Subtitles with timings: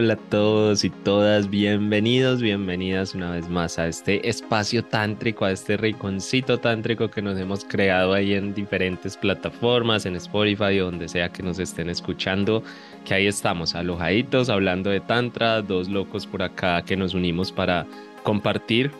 [0.00, 5.50] Hola a todos y todas, bienvenidos, bienvenidas una vez más a este espacio tántrico, a
[5.50, 11.30] este rinconcito tántrico que nos hemos creado ahí en diferentes plataformas, en Spotify donde sea
[11.30, 12.62] que nos estén escuchando,
[13.04, 17.84] que ahí estamos, alojaditos, hablando de tantra, dos locos por acá que nos unimos para
[18.22, 18.92] compartir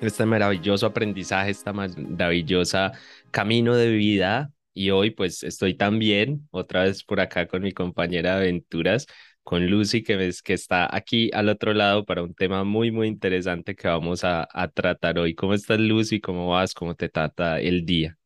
[0.00, 2.90] este maravilloso aprendizaje, esta maravillosa
[3.30, 4.50] camino de vida.
[4.72, 9.06] Y hoy pues estoy también otra vez por acá con mi compañera de aventuras
[9.50, 13.08] con Lucy, que, ves, que está aquí al otro lado para un tema muy, muy
[13.08, 15.34] interesante que vamos a, a tratar hoy.
[15.34, 16.20] ¿Cómo estás, Lucy?
[16.20, 16.72] ¿Cómo vas?
[16.72, 18.16] ¿Cómo te trata el día?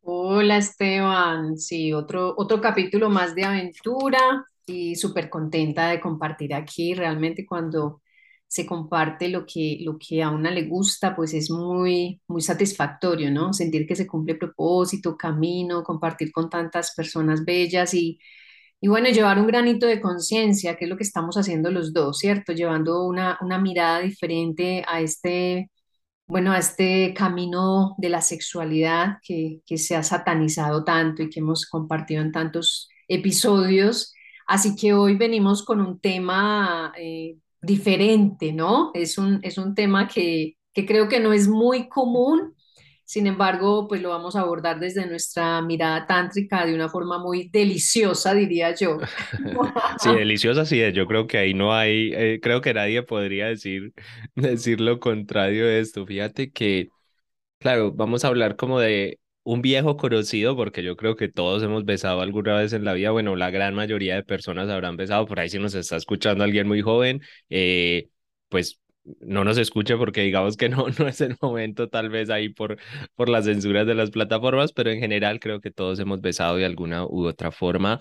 [0.00, 4.18] Hola Esteban, sí, otro, otro capítulo más de aventura
[4.66, 6.94] y súper contenta de compartir aquí.
[6.94, 8.02] Realmente cuando
[8.48, 13.30] se comparte lo que, lo que a una le gusta, pues es muy, muy satisfactorio,
[13.30, 13.52] ¿no?
[13.52, 18.18] Sentir que se cumple propósito, camino, compartir con tantas personas bellas y
[18.84, 22.18] y bueno, llevar un granito de conciencia, que es lo que estamos haciendo los dos,
[22.18, 22.52] ¿cierto?
[22.52, 25.70] Llevando una, una mirada diferente a este,
[26.26, 31.40] bueno, a este camino de la sexualidad que, que se ha satanizado tanto y que
[31.40, 34.12] hemos compartido en tantos episodios.
[34.46, 38.90] Así que hoy venimos con un tema eh, diferente, ¿no?
[38.92, 42.54] Es un, es un tema que, que creo que no es muy común
[43.14, 47.48] sin embargo, pues lo vamos a abordar desde nuestra mirada tántrica de una forma muy
[47.48, 48.98] deliciosa, diría yo.
[50.00, 50.92] Sí, deliciosa sí es.
[50.94, 53.92] Yo creo que ahí no hay, eh, creo que nadie podría decir,
[54.34, 56.04] decir lo contrario de esto.
[56.04, 56.88] Fíjate que,
[57.58, 61.84] claro, vamos a hablar como de un viejo conocido, porque yo creo que todos hemos
[61.84, 63.12] besado alguna vez en la vida.
[63.12, 65.26] Bueno, la gran mayoría de personas habrán besado.
[65.26, 68.10] Por ahí si nos está escuchando alguien muy joven, eh,
[68.48, 68.80] pues
[69.20, 72.78] no nos escuche porque digamos que no, no es el momento tal vez ahí por,
[73.14, 76.64] por las censuras de las plataformas, pero en general creo que todos hemos besado de
[76.64, 78.00] alguna u otra forma.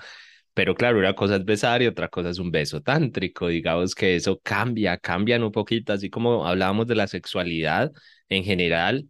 [0.53, 3.47] Pero claro, una cosa es besar y otra cosa es un beso tántrico.
[3.47, 7.92] Digamos que eso cambia, cambian un poquito, así como hablábamos de la sexualidad
[8.30, 9.09] en general,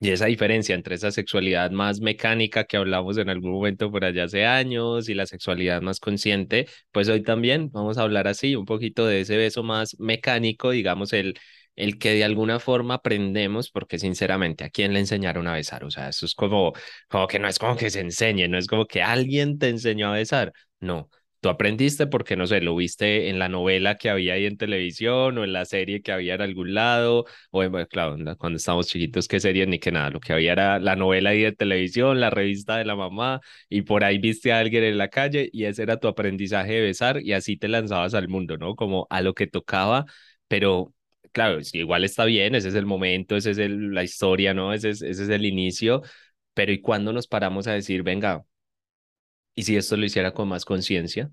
[0.00, 4.24] y esa diferencia entre esa sexualidad más mecánica que hablamos en algún momento por allá
[4.24, 8.64] hace años y la sexualidad más consciente, pues hoy también vamos a hablar así, un
[8.64, 11.38] poquito de ese beso más mecánico, digamos, el,
[11.76, 15.84] el que de alguna forma aprendemos, porque sinceramente, ¿a quién le enseñaron a besar?
[15.84, 16.72] O sea, eso es como,
[17.08, 20.08] como que no es como que se enseñe, no es como que alguien te enseñó
[20.08, 24.34] a besar, no Tú aprendiste porque, no sé, lo viste en la novela que había
[24.34, 28.16] ahí en televisión o en la serie que había en algún lado, o en, claro,
[28.36, 31.40] cuando estábamos chiquitos, qué serie ni qué nada, lo que había era la novela ahí
[31.42, 33.40] de televisión, la revista de la mamá,
[33.70, 36.80] y por ahí viste a alguien en la calle y ese era tu aprendizaje de
[36.82, 38.76] besar y así te lanzabas al mundo, ¿no?
[38.76, 40.04] Como a lo que tocaba,
[40.46, 40.92] pero
[41.32, 44.74] claro, igual está bien, ese es el momento, esa es la historia, ¿no?
[44.74, 46.02] Ese es, ese es el inicio,
[46.54, 48.44] pero ¿y cuándo nos paramos a decir, venga,
[49.54, 51.30] ¿Y si esto lo hiciera con más conciencia?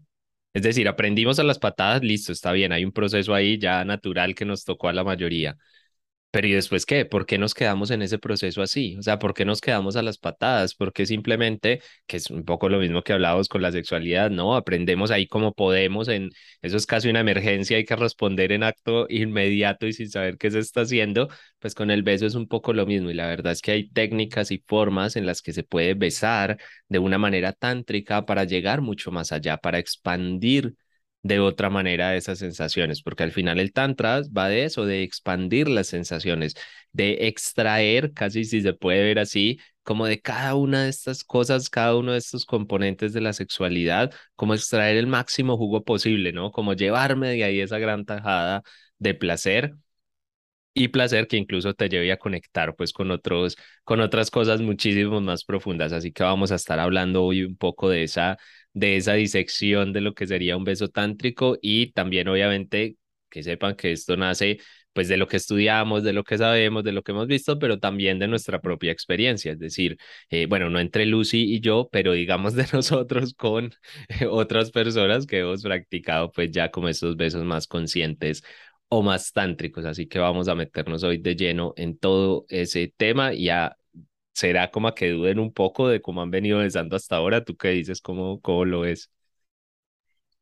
[0.54, 4.36] Es decir, aprendimos a las patadas, listo, está bien, hay un proceso ahí ya natural
[4.36, 5.58] que nos tocó a la mayoría,
[6.32, 7.06] pero ¿y después qué?
[7.06, 8.96] ¿Por qué nos quedamos en ese proceso así?
[8.98, 10.76] O sea, ¿por qué nos quedamos a las patadas?
[10.76, 14.56] Porque simplemente, que es un poco lo mismo que hablábamos con la sexualidad, ¿no?
[14.56, 16.30] Aprendemos ahí como podemos, en
[16.62, 20.52] eso es casi una emergencia, hay que responder en acto inmediato y sin saber qué
[20.52, 21.30] se está haciendo,
[21.60, 23.90] pues con el beso es un poco lo mismo y la verdad es que hay
[23.90, 26.58] técnicas y formas en las que se puede besar
[26.90, 30.76] de una manera tántrica para llegar mucho más allá, para expandir
[31.24, 35.68] de otra manera esas sensaciones, porque al final el tantra va de eso, de expandir
[35.68, 36.56] las sensaciones,
[36.94, 41.70] de extraer, casi si se puede ver así, como de cada una de estas cosas,
[41.70, 46.52] cada uno de estos componentes de la sexualidad, como extraer el máximo jugo posible, ¿no?
[46.52, 48.64] Como llevarme de ahí esa gran tajada
[49.00, 49.76] de placer
[50.74, 55.20] y placer que incluso te lleve a conectar pues con otros con otras cosas muchísimo
[55.22, 58.38] más profundas así que vamos a estar hablando hoy un poco de esa
[58.80, 62.98] de esa disección de lo que sería un beso tántrico y también obviamente
[63.30, 64.60] que sepan que esto nace
[64.94, 67.78] pues de lo que estudiamos, de lo que sabemos, de lo que hemos visto, pero
[67.80, 69.98] también de nuestra propia experiencia, es decir,
[70.32, 73.72] eh, bueno, no entre Lucy y yo, pero digamos de nosotros con
[74.32, 78.44] otras personas que hemos practicado pues ya como estos besos más conscientes
[78.90, 83.34] o más tántricos, así que vamos a meternos hoy de lleno en todo ese tema
[83.34, 83.76] y a
[84.38, 87.44] será como a que duden un poco de cómo han venido besando hasta ahora.
[87.44, 88.02] ¿Tú qué dices?
[88.02, 89.12] ¿Cómo, cómo lo ves?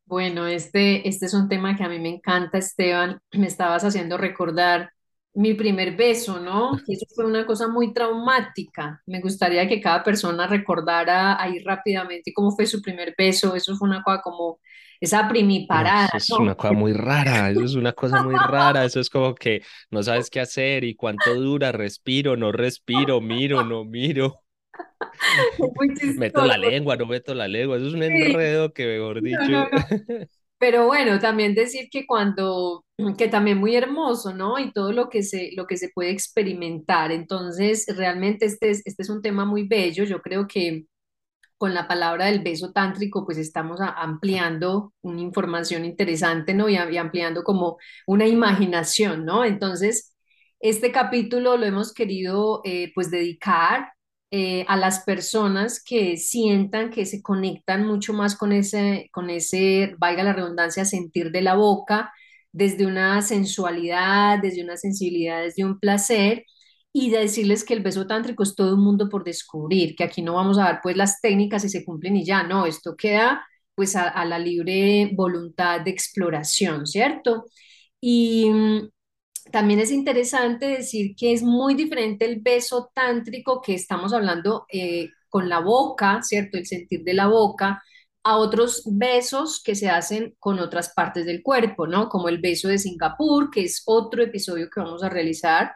[0.06, 3.20] Bueno, este, este es un tema que a mí me encanta, Esteban.
[3.34, 4.92] Me estabas haciendo recordar
[5.34, 6.72] mi primer beso, ¿no?
[6.86, 9.02] Que eso fue una cosa muy traumática.
[9.06, 13.56] Me gustaría que cada persona recordara ahí rápidamente cómo fue su primer beso.
[13.56, 14.60] Eso fue una cosa como
[15.00, 15.28] esa
[15.70, 16.56] No, primiparada, eso es una ¿no?
[16.56, 20.30] cosa muy rara, eso es una cosa muy rara, eso es como que no sabes
[20.30, 24.44] qué hacer y cuánto dura, respiro, no respiro, miro, no miro,
[26.16, 29.50] meto la lengua, no meto la lengua, eso es un enredo que, mejor no, no,
[29.50, 29.70] dicho, no.
[30.58, 32.86] Pero bueno, también decir que cuando,
[33.18, 34.58] que también muy hermoso, ¿no?
[34.60, 37.12] Y todo lo que se, lo que se puede experimentar.
[37.12, 40.06] Entonces, realmente este es, este es un tema muy bello.
[40.06, 40.86] Yo creo que
[41.58, 46.70] con la palabra del beso tántrico, pues estamos ampliando una información interesante, ¿no?
[46.70, 49.46] Y ampliando como una imaginación, ¿no?
[49.46, 50.16] Entonces,
[50.60, 53.94] este capítulo lo hemos querido, eh, pues, dedicar
[54.32, 59.96] eh, a las personas que sientan que se conectan mucho más con ese, con ese,
[59.98, 62.12] valga la redundancia, sentir de la boca,
[62.52, 66.46] desde una sensualidad, desde una sensibilidad, desde un placer
[66.98, 70.22] y de decirles que el beso tántrico es todo un mundo por descubrir, que aquí
[70.22, 73.46] no vamos a dar pues las técnicas y se cumplen y ya, no, esto queda
[73.76, 77.48] pues a, a la libre voluntad de exploración, ¿cierto?
[78.00, 78.90] Y mm,
[79.52, 85.10] también es interesante decir que es muy diferente el beso tántrico que estamos hablando eh,
[85.28, 86.58] con la boca, ¿cierto?
[86.58, 87.84] El sentir de la boca,
[88.24, 92.08] a otros besos que se hacen con otras partes del cuerpo, ¿no?
[92.08, 95.74] Como el beso de Singapur, que es otro episodio que vamos a realizar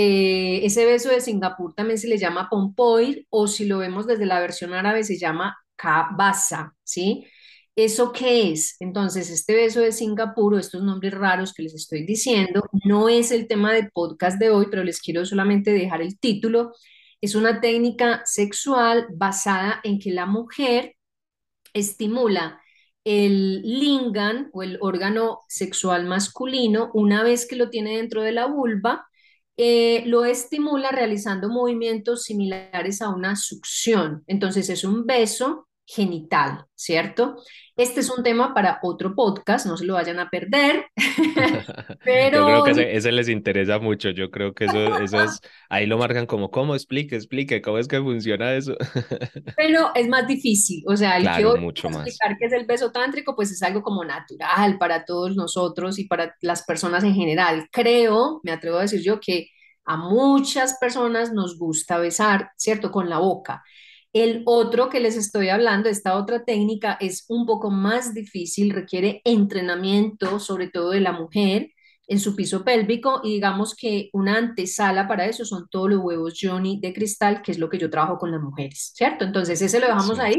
[0.00, 4.26] eh, ese beso de Singapur también se le llama pompoir o si lo vemos desde
[4.26, 7.26] la versión árabe se llama kabasa, ¿sí?
[7.74, 8.76] ¿Eso qué es?
[8.80, 13.32] Entonces, este beso de Singapur o estos nombres raros que les estoy diciendo no es
[13.32, 16.72] el tema del podcast de hoy, pero les quiero solamente dejar el título.
[17.20, 20.94] Es una técnica sexual basada en que la mujer
[21.74, 22.60] estimula
[23.04, 28.46] el lingam o el órgano sexual masculino una vez que lo tiene dentro de la
[28.46, 29.07] vulva,
[29.60, 34.22] eh, lo estimula realizando movimientos similares a una succión.
[34.28, 37.36] Entonces es un beso genital, ¿cierto?
[37.74, 41.98] Este es un tema para otro podcast, no se lo vayan a perder, yo creo
[42.04, 45.40] pero que ese, ese les interesa mucho, yo creo que eso, eso es,
[45.70, 46.74] ahí lo marcan como, ¿cómo?
[46.74, 48.76] Explique, explique, ¿cómo es que funciona eso?
[49.56, 52.06] Pero es más difícil, o sea, el que Claro, hoy mucho más.
[52.06, 56.04] explicar qué es el beso tántrico, pues es algo como natural para todos nosotros y
[56.06, 57.66] para las personas en general.
[57.72, 59.48] Creo, me atrevo a decir yo, que
[59.86, 62.90] a muchas personas nos gusta besar, ¿cierto?
[62.90, 63.62] Con la boca.
[64.12, 69.20] El otro que les estoy hablando, esta otra técnica, es un poco más difícil, requiere
[69.24, 71.70] entrenamiento, sobre todo de la mujer
[72.06, 76.38] en su piso pélvico y digamos que una antesala para eso son todos los huevos
[76.40, 79.24] Johnny de cristal, que es lo que yo trabajo con las mujeres, ¿cierto?
[79.26, 80.22] Entonces ese lo dejamos Sí.
[80.22, 80.36] ahí,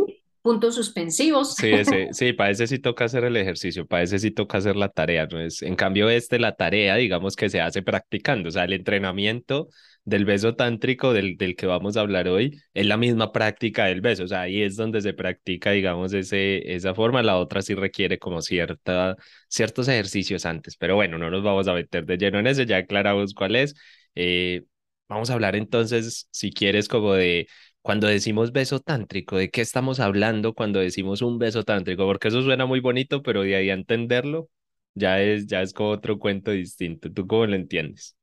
[0.50, 1.54] puntos suspensivos.
[1.54, 4.76] Sí, ese, sí, para ese sí toca hacer el ejercicio, para ese sí toca hacer
[4.76, 5.40] la tarea, ¿no?
[5.40, 9.70] Es, en cambio, este, la tarea, digamos que se hace practicando, o sea, el entrenamiento
[10.04, 14.02] del beso tántrico del, del que vamos a hablar hoy es la misma práctica del
[14.02, 17.76] beso, o sea, ahí es donde se practica, digamos, ese, esa forma, la otra sí
[17.76, 19.18] requiere como cierta,
[19.50, 22.78] ciertos ejercicios antes, pero bueno, no nos vamos a meter de lleno en eso, ya
[22.78, 23.76] aclaramos cuál es.
[24.16, 24.64] Eh,
[25.08, 27.48] vamos a hablar entonces, si quieres, como de
[27.82, 32.06] cuando decimos beso tántrico, ¿de qué estamos hablando cuando decimos un beso tántrico?
[32.06, 34.50] Porque eso suena muy bonito, pero de ahí a entenderlo
[34.96, 37.12] ya es, ya es como otro cuento distinto.
[37.12, 38.16] ¿Tú cómo lo entiendes?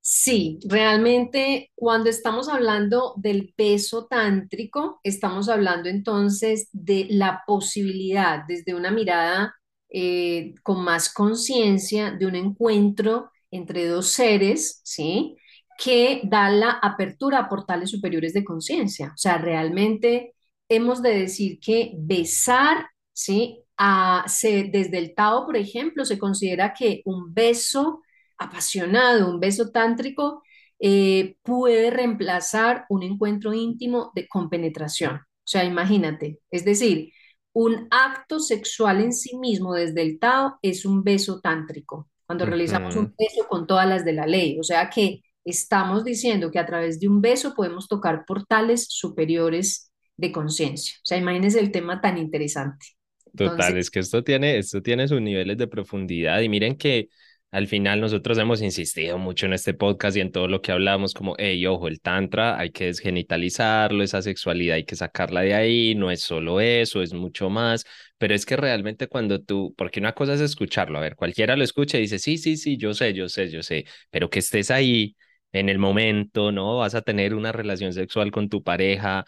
[0.00, 8.74] Sí, realmente cuando estamos hablando del beso tántrico, estamos hablando entonces de la posibilidad desde
[8.74, 9.54] una mirada
[9.90, 15.36] eh, con más conciencia de un encuentro entre dos seres, ¿sí?
[15.78, 19.12] Que da la apertura a portales superiores de conciencia.
[19.14, 20.34] O sea, realmente
[20.68, 23.62] hemos de decir que besar, ¿sí?
[23.78, 28.02] A- se- desde el Tao, por ejemplo, se considera que un beso
[28.38, 30.42] apasionado, un beso tántrico,
[30.80, 35.16] eh, puede reemplazar un encuentro íntimo de compenetración.
[35.16, 37.12] O sea, imagínate, es decir,
[37.52, 42.96] un acto sexual en sí mismo desde el Tao es un beso tántrico, cuando realizamos
[42.96, 44.58] un beso con todas las de la ley.
[44.60, 49.92] O sea que estamos diciendo que a través de un beso podemos tocar portales superiores
[50.16, 50.94] de conciencia.
[50.98, 52.86] O sea, imagínense el tema tan interesante.
[53.26, 57.08] Entonces, Total, es que esto tiene, esto tiene sus niveles de profundidad y miren que
[57.50, 61.14] al final nosotros hemos insistido mucho en este podcast y en todo lo que hablamos,
[61.14, 65.94] como, hey, ojo, el tantra hay que desgenitalizarlo, esa sexualidad hay que sacarla de ahí,
[65.94, 67.86] no es solo eso, es mucho más,
[68.18, 71.64] pero es que realmente cuando tú, porque una cosa es escucharlo, a ver, cualquiera lo
[71.64, 74.70] escucha y dice, sí, sí, sí, yo sé, yo sé, yo sé, pero que estés
[74.70, 75.16] ahí
[75.52, 76.78] en el momento, ¿no?
[76.78, 79.24] Vas a tener una relación sexual con tu pareja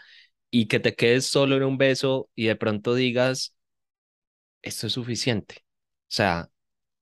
[0.50, 3.55] y que te quedes solo en un beso y de pronto digas,
[4.62, 5.57] esto es suficiente.
[5.65, 6.50] O sea,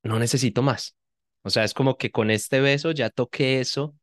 [0.02, 0.96] no necesito más.
[1.42, 3.96] O sea, es como que con este beso ya toqué eso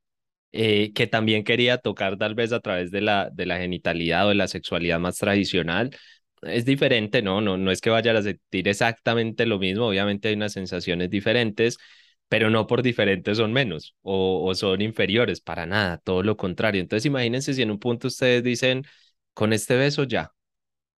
[0.53, 4.29] eh, que también quería tocar tal vez a través de la, de la genitalidad o
[4.29, 5.95] de la sexualidad más tradicional.
[6.43, 7.41] Es diferente, ¿no?
[7.41, 11.77] No, no es que vayan a sentir exactamente lo mismo, obviamente hay unas sensaciones diferentes,
[12.27, 16.81] pero no por diferentes son menos o, son inferiores, para nada, todo lo contrario.
[16.81, 18.83] Entonces imagínense si en un punto ustedes dicen,
[19.33, 20.31] con este beso ya,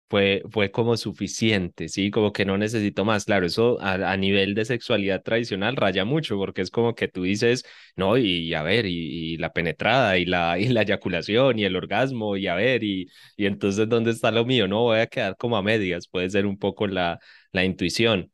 [0.09, 2.11] fue, fue como suficiente, ¿sí?
[2.11, 3.25] Como que no necesito más.
[3.25, 7.65] Claro, eso a, nivel de sexualidad tradicional raya mucho, porque es como que tú dices,
[7.97, 11.75] no, y, a ver, y, y, la penetrada, y la, y la eyaculación, y el
[11.75, 14.67] orgasmo, y a ver, y, y entonces, ¿dónde está lo mío?
[14.67, 17.19] No, voy a quedar como a medias, puede ser un poco la,
[17.51, 18.31] la intuición.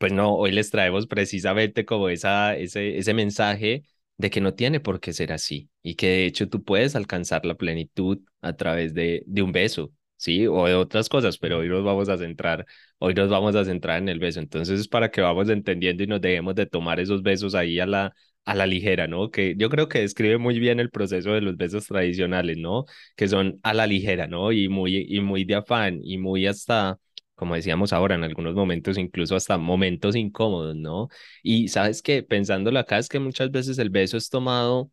[0.00, 3.84] Pues no, hoy les traemos precisamente como esa, ese, ese mensaje
[4.18, 7.44] de que no tiene por qué ser así y que de hecho tú puedes alcanzar
[7.46, 10.46] la plenitud a través de, de un beso, ¿sí?
[10.46, 12.66] O de otras cosas, pero hoy nos vamos a centrar,
[12.98, 14.40] hoy nos vamos a centrar en el beso.
[14.40, 17.86] Entonces es para que vamos entendiendo y nos dejemos de tomar esos besos ahí a
[17.86, 18.14] la,
[18.46, 19.30] a la ligera, ¿no?
[19.30, 22.86] Que yo creo que describe muy bien el proceso de los besos tradicionales, ¿no?
[23.16, 24.50] Que son a la ligera, ¿no?
[24.52, 26.98] Y muy, y muy de afán y muy hasta
[27.40, 31.08] como decíamos ahora, en algunos momentos, incluso hasta momentos incómodos, ¿no?
[31.42, 34.92] Y sabes que pensándolo acá es que muchas veces el beso es tomado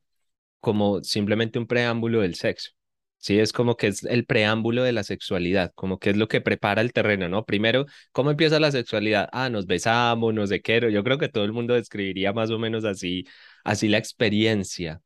[0.62, 2.72] como simplemente un preámbulo del sexo.
[3.18, 6.42] Sí, es como que es el preámbulo de la sexualidad, como que es lo que
[6.42, 7.46] prepara el terreno, ¿no?
[7.46, 9.30] Primero, ¿cómo empieza la sexualidad?
[9.34, 10.80] Ah, nos besamos, nos de qué.
[10.92, 13.26] Yo creo que todo el mundo describiría más o menos así,
[13.66, 15.02] así la experiencia.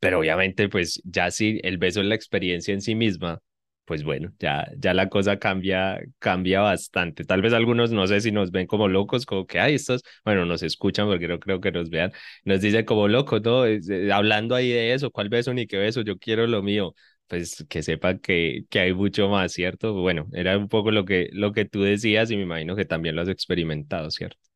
[0.00, 3.40] Pero obviamente, pues ya si el beso es la experiencia en sí misma,
[3.84, 7.24] pues bueno, ya, ya la cosa cambia, cambia bastante.
[7.24, 10.44] Tal vez algunos, no sé si nos ven como locos, como que, ay, estos, bueno,
[10.46, 12.12] nos escuchan porque no creo que nos vean,
[12.44, 13.66] nos dicen como locos, ¿no?
[13.66, 13.80] Eh,
[14.12, 16.02] hablando ahí de eso, ¿cuál beso ni qué beso?
[16.02, 16.94] Yo quiero lo mío.
[17.28, 19.94] Pues que sepan que, que hay mucho más, ¿cierto?
[19.94, 23.16] Bueno, era un poco lo que, lo que tú decías y me imagino que también
[23.16, 24.51] lo has experimentado, ¿cierto?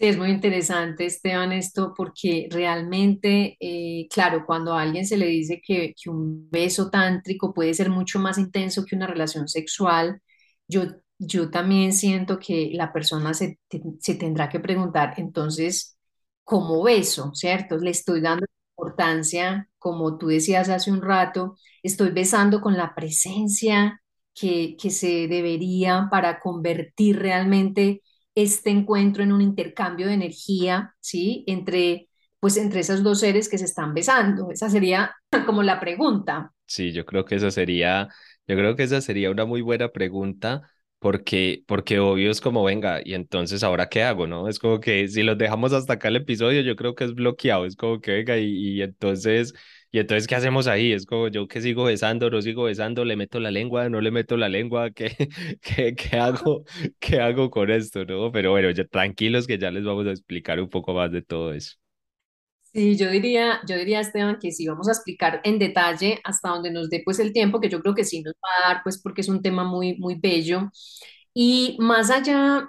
[0.00, 5.60] Es muy interesante, Esteban, esto porque realmente, eh, claro, cuando a alguien se le dice
[5.62, 10.22] que, que un beso tántrico puede ser mucho más intenso que una relación sexual,
[10.66, 10.84] yo,
[11.18, 13.58] yo también siento que la persona se,
[14.00, 15.98] se tendrá que preguntar, entonces,
[16.44, 17.32] ¿cómo beso?
[17.34, 17.76] ¿Cierto?
[17.76, 18.46] Le estoy dando
[18.78, 24.00] importancia, como tú decías hace un rato, estoy besando con la presencia
[24.34, 28.00] que, que se debería para convertir realmente
[28.42, 31.44] este encuentro en un intercambio de energía, ¿sí?
[31.46, 32.08] Entre,
[32.40, 34.50] pues entre esos dos seres que se están besando.
[34.50, 35.14] Esa sería
[35.46, 36.52] como la pregunta.
[36.66, 38.08] Sí, yo creo que esa sería,
[38.46, 40.62] yo creo que esa sería una muy buena pregunta
[41.00, 44.48] porque, porque obvio es como, venga, y entonces ahora qué hago, ¿no?
[44.48, 47.66] Es como que si los dejamos hasta acá el episodio, yo creo que es bloqueado,
[47.66, 48.44] es como que venga, y,
[48.78, 49.52] y entonces,
[49.92, 50.92] y entonces, ¿qué hacemos ahí?
[50.92, 54.10] Es como yo que sigo besando, no sigo besando, le meto la lengua, no le
[54.10, 55.16] meto la lengua, ¿qué,
[55.62, 56.64] qué, qué hago,
[57.00, 58.30] qué hago con esto, ¿no?
[58.32, 61.52] Pero bueno, ya tranquilos que ya les vamos a explicar un poco más de todo
[61.52, 61.76] eso.
[62.72, 66.70] Sí, yo diría, yo diría, Esteban, que si vamos a explicar en detalle hasta donde
[66.70, 69.00] nos dé pues el tiempo, que yo creo que sí nos va a dar, pues
[69.02, 70.70] porque es un tema muy, muy bello.
[71.34, 72.68] Y más allá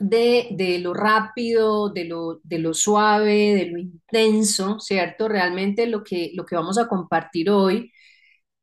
[0.00, 5.28] de, de lo rápido, de lo, de lo suave, de lo intenso, ¿cierto?
[5.28, 7.90] Realmente lo que, lo que vamos a compartir hoy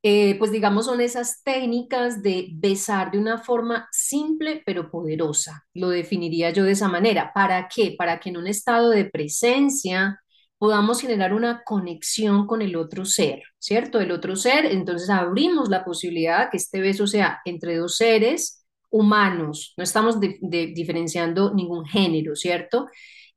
[0.03, 5.65] eh, pues digamos, son esas técnicas de besar de una forma simple pero poderosa.
[5.73, 7.31] Lo definiría yo de esa manera.
[7.33, 7.95] ¿Para qué?
[7.97, 10.19] Para que en un estado de presencia
[10.57, 13.99] podamos generar una conexión con el otro ser, ¿cierto?
[13.99, 18.60] El otro ser, entonces abrimos la posibilidad que este beso sea entre dos seres
[18.91, 20.37] humanos, no estamos de-
[20.75, 22.87] diferenciando ningún género, ¿cierto?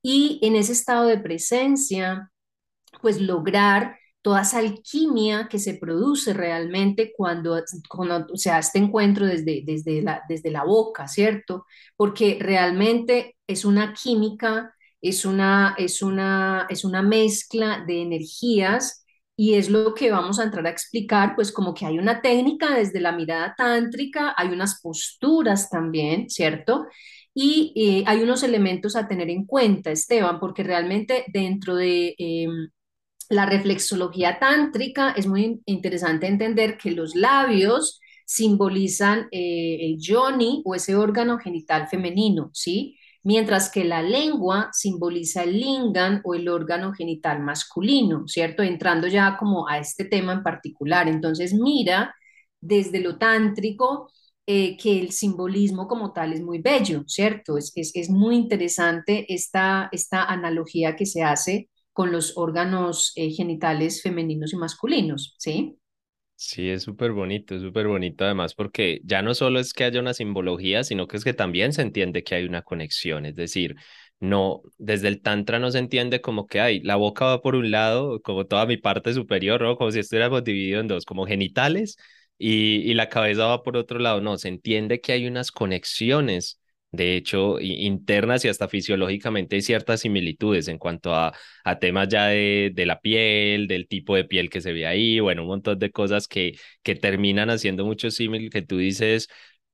[0.02, 2.30] Y en ese estado de presencia
[3.02, 9.26] pues lograr toda esa alquimia que se produce realmente cuando, cuando se da este encuentro
[9.26, 11.66] desde, desde la, desde la boca, ¿cierto?
[11.96, 19.03] Porque realmente es una química, es una, es una, es una mezcla de energías
[19.36, 22.74] y es lo que vamos a entrar a explicar, pues como que hay una técnica
[22.74, 26.86] desde la mirada tántrica, hay unas posturas también, ¿cierto?
[27.34, 32.46] Y eh, hay unos elementos a tener en cuenta, Esteban, porque realmente dentro de, eh,
[33.28, 40.74] la reflexología tántrica es muy interesante entender que los labios simbolizan eh, el yoni o
[40.74, 42.96] ese órgano genital femenino, ¿sí?
[43.24, 48.62] Mientras que la lengua simboliza el lingam o el órgano genital masculino, ¿cierto?
[48.62, 51.08] Entrando ya como a este tema en particular.
[51.08, 52.14] Entonces, mira
[52.60, 54.10] desde lo tántrico
[54.46, 57.56] eh, que el simbolismo como tal es muy bello, ¿cierto?
[57.58, 63.30] Es, es, es muy interesante esta, esta analogía que se hace con los órganos eh,
[63.30, 65.78] genitales femeninos y masculinos, ¿sí?
[66.36, 70.00] Sí, es súper bonito, es súper bonito además porque ya no solo es que haya
[70.00, 73.24] una simbología, sino que es que también se entiende que hay una conexión.
[73.24, 73.76] Es decir,
[74.20, 77.70] no, desde el tantra no se entiende como que hay, la boca va por un
[77.70, 79.76] lado, como toda mi parte superior, ¿no?
[79.76, 81.96] Como si estuviéramos divididos en dos, como genitales
[82.36, 84.20] y, y la cabeza va por otro lado.
[84.20, 86.60] No, se entiende que hay unas conexiones
[86.96, 91.32] de hecho, internas y hasta fisiológicamente hay ciertas similitudes en cuanto a,
[91.64, 95.20] a temas ya de, de, la piel, del tipo de piel que se ve ahí,
[95.20, 99.28] bueno, un montón de cosas que, que terminan haciendo mucho símil que tú dices,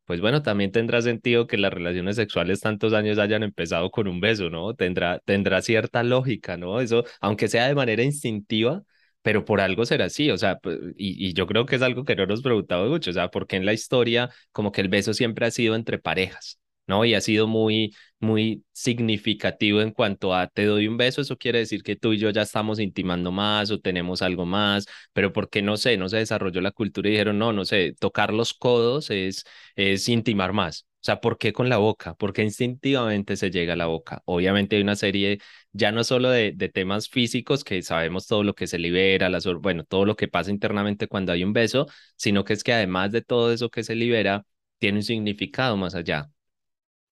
[0.04, 4.20] pues bueno, también tendrá sentido que las relaciones sexuales tantos años hayan empezado con un
[4.20, 4.74] beso, ¿no?
[4.74, 6.80] Tendrá, tendrá cierta lógica, ¿no?
[6.80, 8.82] Eso, aunque sea de manera instintiva,
[9.22, 12.04] pero por algo será así, o sea, pues, y, y yo creo que es algo
[12.04, 15.14] que no nos preguntamos mucho, o sea, porque en la historia como que el beso
[15.14, 16.58] siempre ha sido entre parejas.
[16.86, 17.04] ¿No?
[17.04, 21.58] Y ha sido muy, muy significativo en cuanto a te doy un beso, eso quiere
[21.60, 25.62] decir que tú y yo ya estamos intimando más o tenemos algo más, pero porque
[25.62, 29.10] no sé, no se desarrolló la cultura y dijeron, no, no sé, tocar los codos
[29.10, 29.44] es,
[29.76, 30.86] es intimar más.
[31.02, 32.14] O sea, ¿por qué con la boca?
[32.14, 34.20] Porque instintivamente se llega a la boca.
[34.26, 35.38] Obviamente hay una serie,
[35.72, 39.46] ya no solo de, de temas físicos, que sabemos todo lo que se libera, las,
[39.46, 43.12] bueno, todo lo que pasa internamente cuando hay un beso, sino que es que además
[43.12, 44.44] de todo eso que se libera,
[44.78, 46.30] tiene un significado más allá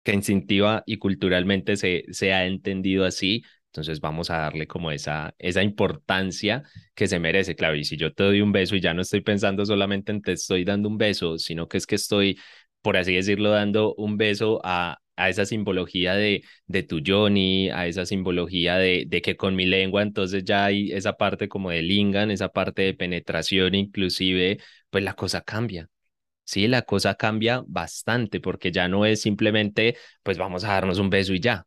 [0.09, 3.43] que instintiva y culturalmente se, se ha entendido así.
[3.67, 6.63] Entonces vamos a darle como esa, esa importancia
[6.95, 7.77] que se merece, claro.
[7.77, 10.33] Y si yo te doy un beso y ya no estoy pensando solamente en te
[10.33, 12.39] estoy dando un beso, sino que es que estoy,
[12.83, 17.87] por así decirlo, dando un beso a, a esa simbología de, de tu Johnny, a
[17.87, 21.83] esa simbología de, de que con mi lengua, entonces ya hay esa parte como de
[21.83, 24.59] lingan, esa parte de penetración inclusive,
[24.91, 25.89] pues la cosa cambia.
[26.49, 31.11] Sí, la cosa cambia bastante porque ya no es simplemente, pues vamos a darnos un
[31.11, 31.67] beso y ya,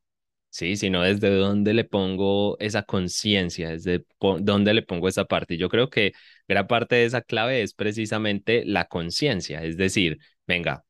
[0.49, 5.57] sí, sino desde dónde le pongo esa conciencia, desde dónde le pongo esa parte.
[5.57, 6.13] Yo creo que
[6.47, 10.83] gran parte de esa clave es precisamente la conciencia, es decir, venga,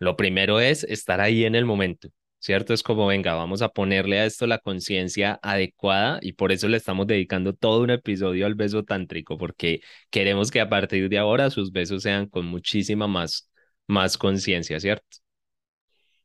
[0.00, 2.08] lo primero es estar ahí en el momento.
[2.44, 2.74] ¿Cierto?
[2.74, 6.76] Es como, venga, vamos a ponerle a esto la conciencia adecuada y por eso le
[6.76, 11.48] estamos dedicando todo un episodio al beso tántrico, porque queremos que a partir de ahora
[11.50, 13.50] sus besos sean con muchísima más,
[13.86, 15.06] más conciencia, ¿cierto?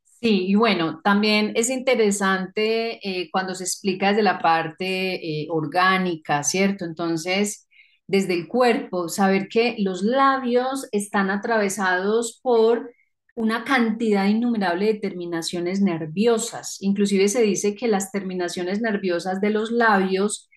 [0.04, 6.44] Sí, y bueno, también es interesante eh, cuando se explica desde la parte eh, orgánica,
[6.44, 6.84] ¿cierto?
[6.84, 7.66] Entonces,
[8.08, 12.92] desde el cuerpo, saber que los labios están atravesados por
[13.36, 16.78] una cantidad innumerable de terminaciones nerviosas.
[16.82, 20.50] Inclusive se dice que las terminaciones nerviosas de los labios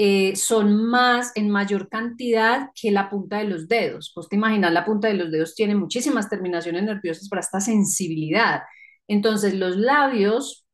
[0.00, 4.12] eh, son más en mayor cantidad que la punta de los dedos.
[4.14, 8.62] Pues te la punta de los dedos tiene muchísimas terminaciones nerviosas para esta sensibilidad.
[9.08, 10.66] Entonces, los labios,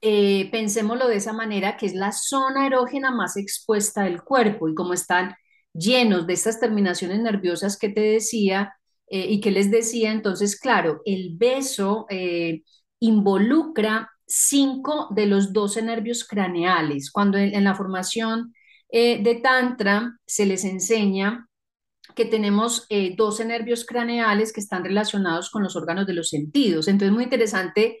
[0.00, 4.74] eh, pensémoslo de esa manera, que es la zona erógena más expuesta del cuerpo y
[4.74, 5.34] como están
[5.74, 8.77] llenos de estas terminaciones nerviosas que te decía,
[9.10, 12.62] eh, y que les decía, entonces, claro, el beso eh,
[13.00, 17.10] involucra cinco de los doce nervios craneales.
[17.10, 18.54] Cuando en, la formación
[18.90, 21.48] eh, de Tantra se les enseña
[22.14, 26.88] que tenemos 12 nervios craneales que están relacionados con los órganos de los sentidos.
[26.88, 27.98] Entonces, muy interesante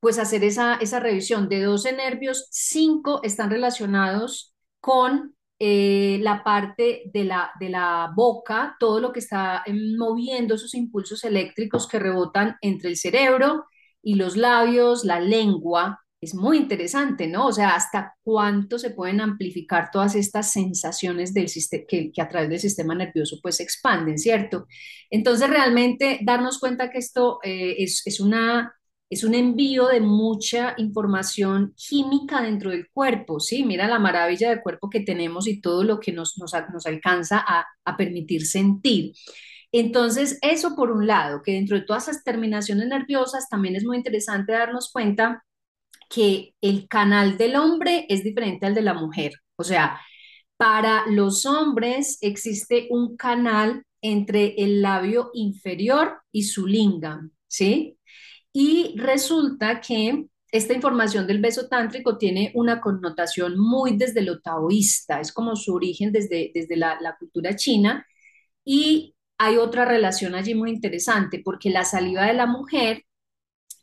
[0.00, 7.02] pues hacer esa, esa revisión de 12 nervios, cinco están relacionados con eh, la parte
[7.12, 9.62] de la, de la boca, todo lo que está
[9.98, 13.66] moviendo esos impulsos eléctricos que rebotan entre el cerebro
[14.02, 16.00] y los labios, la lengua.
[16.18, 17.46] Es muy interesante, ¿no?
[17.48, 21.46] O sea, hasta cuánto se pueden amplificar todas estas sensaciones del
[21.86, 24.66] que, que a través del sistema nervioso pues se expanden, ¿cierto?
[25.10, 28.79] Entonces, realmente darnos cuenta que esto eh, es, es una
[29.10, 33.64] es un envío de mucha información química dentro del cuerpo, ¿sí?
[33.64, 36.54] Mira la maravilla del cuerpo que tenemos y todo lo que nos, nos,
[36.86, 39.12] alcanza a, a, permitir sentir.
[39.72, 43.96] Entonces, eso por un lado, que dentro de todas esas terminaciones nerviosas también es muy
[43.96, 45.44] interesante darnos cuenta
[46.08, 49.32] que el canal del hombre es diferente al de la mujer.
[49.56, 50.00] O sea,
[50.56, 57.96] para los hombres existe un canal entre el labio inferior y su lingam, ¿sí?
[58.52, 65.20] Y resulta que esta información del beso tántrico tiene una connotación muy desde lo taoísta,
[65.20, 68.06] es como su origen desde, desde la, cultura china.
[68.64, 73.04] Y hay otra relación allí muy interesante, porque la saliva de la mujer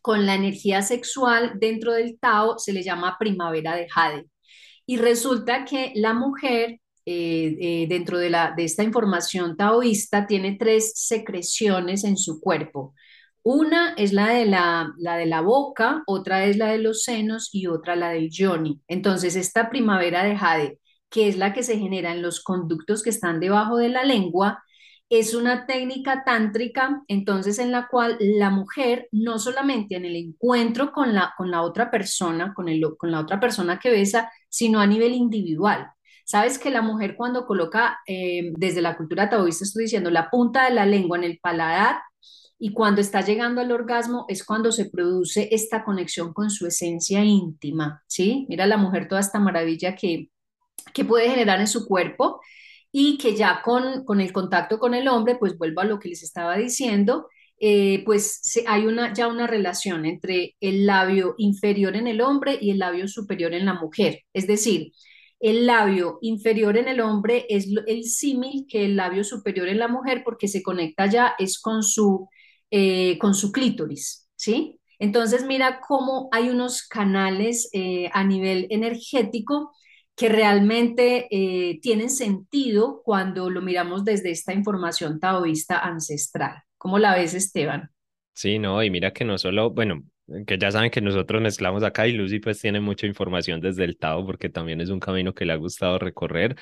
[0.01, 4.25] con la energía sexual dentro del Tao se le llama primavera de Jade.
[4.85, 10.57] Y resulta que la mujer, eh, eh, dentro de, la, de esta información taoísta, tiene
[10.59, 12.93] tres secreciones en su cuerpo.
[13.49, 17.49] Una es la de la, la de la boca, otra es la de los senos
[17.53, 18.81] y otra la del yoni.
[18.89, 20.79] Entonces, esta primavera de jade,
[21.09, 24.61] que es la que se genera en los conductos que están debajo de la lengua,
[25.07, 30.91] es una técnica tántrica, entonces en la cual la mujer no solamente en el encuentro
[30.91, 34.81] con la, con la otra persona, con, el, con la otra persona que besa, sino
[34.81, 35.87] a nivel individual.
[36.25, 40.65] Sabes que la mujer cuando coloca, eh, desde la cultura taoísta estoy diciendo, la punta
[40.65, 42.01] de la lengua en el paladar
[42.59, 47.23] y cuando está llegando al orgasmo es cuando se produce esta conexión con su esencia
[47.23, 48.45] íntima, ¿sí?
[48.49, 50.29] Mira la mujer toda esta maravilla que,
[50.93, 52.41] que puede generar en su cuerpo
[52.91, 56.09] y que ya con, con el contacto con el hombre, pues vuelvo a lo que
[56.09, 57.27] les estaba diciendo,
[57.59, 62.57] eh, pues se, hay una, ya una relación entre el labio inferior en el hombre
[62.59, 64.21] y el labio superior en la mujer.
[64.33, 64.93] Es decir,
[65.39, 69.87] el labio inferior en el hombre es el símil que el labio superior en la
[69.87, 72.27] mujer porque se conecta ya es con su,
[72.71, 74.79] eh, con su clítoris, ¿sí?
[74.99, 79.71] Entonces mira cómo hay unos canales eh, a nivel energético
[80.15, 86.63] que realmente eh, tienen sentido cuando lo miramos desde esta información taoísta ancestral.
[86.77, 87.91] ¿Cómo la ves, Esteban?
[88.33, 90.03] Sí, no, y mira que no solo, bueno,
[90.45, 93.97] que ya saben que nosotros mezclamos acá y Lucy pues tiene mucha información desde el
[93.97, 96.55] Tao porque también es un camino que le ha gustado recorrer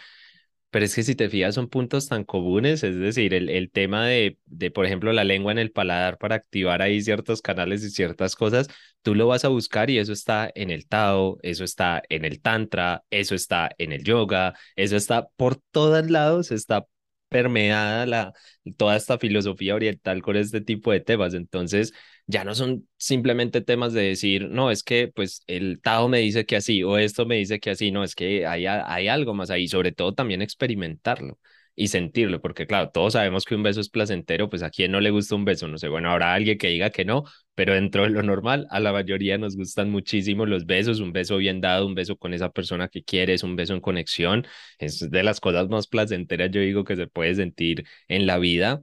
[0.75, 4.05] pero es que si te fijas, son puntos tan comunes, es decir, el, el tema
[4.07, 7.91] de, de, por ejemplo, la lengua en el paladar para activar ahí ciertos canales y
[7.91, 8.67] ciertas cosas,
[9.01, 12.41] tú lo vas a buscar y eso está en el Tao, eso está en el
[12.41, 16.85] Tantra, eso está en el yoga, eso está por todos lados, está
[17.29, 18.33] permeada la,
[18.77, 21.33] toda esta filosofía oriental con este tipo de temas.
[21.33, 21.93] Entonces,
[22.27, 26.45] ya no son simplemente temas de decir, no, es que pues el Tao me dice
[26.45, 29.49] que así o esto me dice que así, no, es que hay, hay algo más
[29.51, 31.39] ahí, sobre todo también experimentarlo
[31.75, 35.01] y sentirlo, porque claro, todos sabemos que un beso es placentero, pues a quién no
[35.01, 38.03] le gusta un beso, no sé, bueno, habrá alguien que diga que no, pero dentro
[38.03, 41.85] de lo normal, a la mayoría nos gustan muchísimo los besos, un beso bien dado,
[41.88, 44.45] un beso con esa persona que quieres, un beso en conexión,
[44.79, 48.81] es de las cosas más placenteras, yo digo, que se puede sentir en la vida.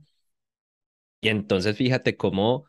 [1.20, 2.66] Y entonces fíjate cómo,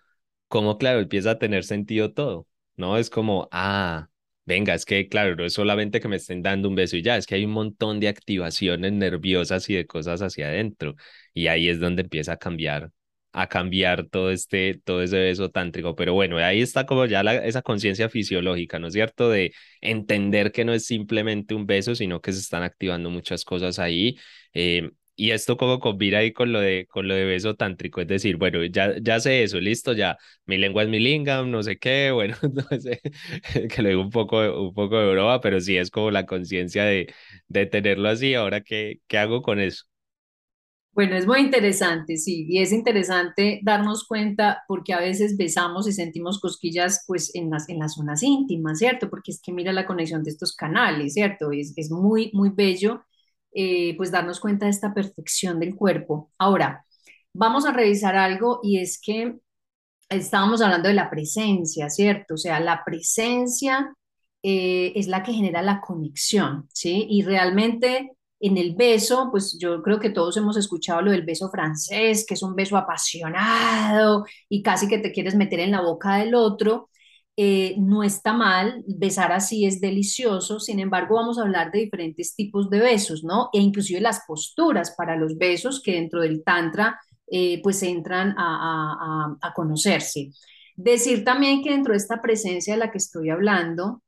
[0.47, 2.97] cómo, claro, empieza a tener sentido todo, ¿no?
[2.97, 4.09] Es como, ah,
[4.45, 7.17] venga, es que, claro, no es solamente que me estén dando un beso y ya,
[7.17, 10.95] es que hay un montón de activaciones nerviosas y de cosas hacia adentro.
[11.33, 12.91] Y ahí es donde empieza a cambiar,
[13.31, 15.95] a cambiar todo este, todo ese beso tántrico.
[15.95, 19.29] Pero bueno, ahí está como ya esa conciencia fisiológica, ¿no es cierto?
[19.29, 23.79] De entender que no es simplemente un beso, sino que se están activando muchas cosas
[23.79, 24.17] ahí.
[24.53, 28.07] Eh, y esto como combina ahí con lo de, con lo de beso tántrico, es
[28.07, 31.77] decir, bueno, ya, ya sé eso, listo, ya, mi lengua es mi lingam, no sé
[31.77, 33.01] qué, bueno, no sé,
[33.75, 36.83] que lo digo un poco, un poco de broma, pero sí es como la conciencia
[36.85, 37.13] de,
[37.47, 39.85] de tenerlo así, ahora qué, qué hago con eso.
[40.91, 45.91] Bueno, es muy interesante, sí, y es interesante darnos cuenta porque a veces besamos y
[45.91, 49.09] sentimos cosquillas pues en las, en las zonas íntimas, ¿cierto?
[49.09, 51.51] Porque es que mira la conexión de estos canales, ¿cierto?
[51.51, 53.03] Es, es muy, muy bello
[53.53, 56.31] eh, pues darnos cuenta de esta perfección del cuerpo.
[56.37, 56.85] Ahora,
[57.33, 59.37] vamos a revisar algo y es que
[60.09, 62.35] estábamos hablando de la presencia, ¿cierto?
[62.35, 63.93] O sea, la presencia
[64.43, 67.07] eh, es la que genera la conexión, ¿sí?
[67.09, 71.49] Y realmente en el beso, pues yo creo que todos hemos escuchado lo del beso
[71.49, 76.17] francés, que es un beso apasionado y casi que te quieres meter en la boca
[76.17, 76.89] del otro.
[77.35, 82.35] Eh, no está mal, besar así es delicioso, sin embargo vamos a hablar de diferentes
[82.35, 83.49] tipos de besos, ¿no?
[83.53, 89.35] E inclusive las posturas para los besos que dentro del tantra eh, pues entran a,
[89.41, 90.29] a, conocerse.
[90.75, 94.03] Decir también que dentro de esta presencia de la que estoy hablando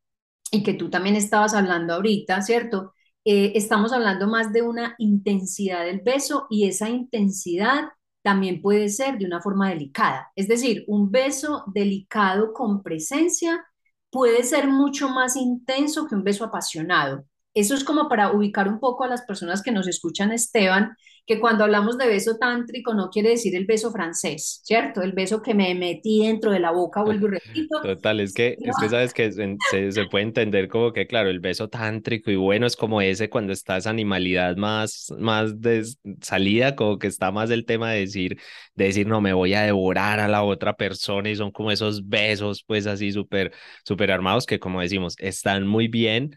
[0.51, 2.93] y que tú también estabas hablando ahorita, ¿cierto?
[3.25, 7.85] Eh, estamos hablando más de una intensidad del beso y esa intensidad
[8.25, 10.31] también puede ser de una forma delicada.
[10.35, 13.63] Es decir, un beso delicado con presencia
[14.09, 17.23] puede ser mucho más intenso que un beso apasionado.
[17.55, 21.39] Eso es como para ubicar un poco a las personas que nos escuchan, Esteban, que
[21.39, 25.01] cuando hablamos de beso tántrico no quiere decir el beso francés, ¿cierto?
[25.01, 27.81] El beso que me metí dentro de la boca, vuelvo y repito.
[27.81, 31.39] Total, es que, es que sabes que se, se, puede entender como que, claro, el
[31.39, 35.83] beso tántrico y bueno es como ese cuando está esa animalidad más, más de
[36.21, 38.37] salida, como que está más el tema de decir,
[38.75, 42.07] de decir, no, me voy a devorar a la otra persona y son como esos
[42.07, 43.51] besos, pues así súper,
[43.83, 46.35] súper armados que como decimos, están muy bien,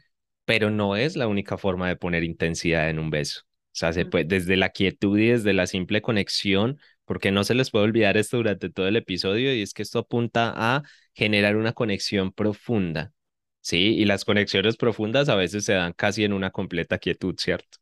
[0.48, 3.42] pero no es la única forma de poner intensidad en un beso.
[3.42, 7.54] O sea, se puede, desde la quietud y desde la simple conexión, porque no se
[7.54, 10.82] les puede olvidar esto durante todo el episodio, y es que esto apunta a
[11.14, 13.12] generar una conexión profunda,
[13.60, 13.76] ¿sí?
[13.98, 17.78] Y las conexiones profundas a veces se dan casi en una completa quietud, ¿cierto?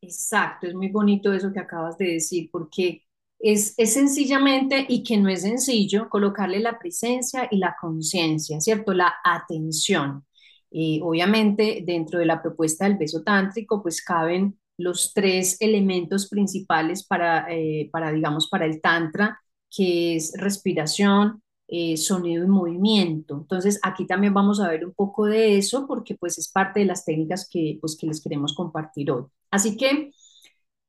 [0.00, 3.04] Exacto, es muy bonito eso que acabas de decir, porque
[3.38, 8.92] es, es sencillamente, y que no es sencillo, colocarle la presencia y la conciencia, ¿cierto?
[8.94, 10.24] La atención.
[10.70, 17.04] Y obviamente, dentro de la propuesta del beso tántrico, pues caben los tres elementos principales
[17.06, 23.36] para, eh, para, digamos, para el tantra, que es respiración, eh, sonido y movimiento.
[23.36, 26.86] Entonces, aquí también vamos a ver un poco de eso porque pues es parte de
[26.86, 29.24] las técnicas que, pues, que les queremos compartir hoy.
[29.50, 30.10] Así que,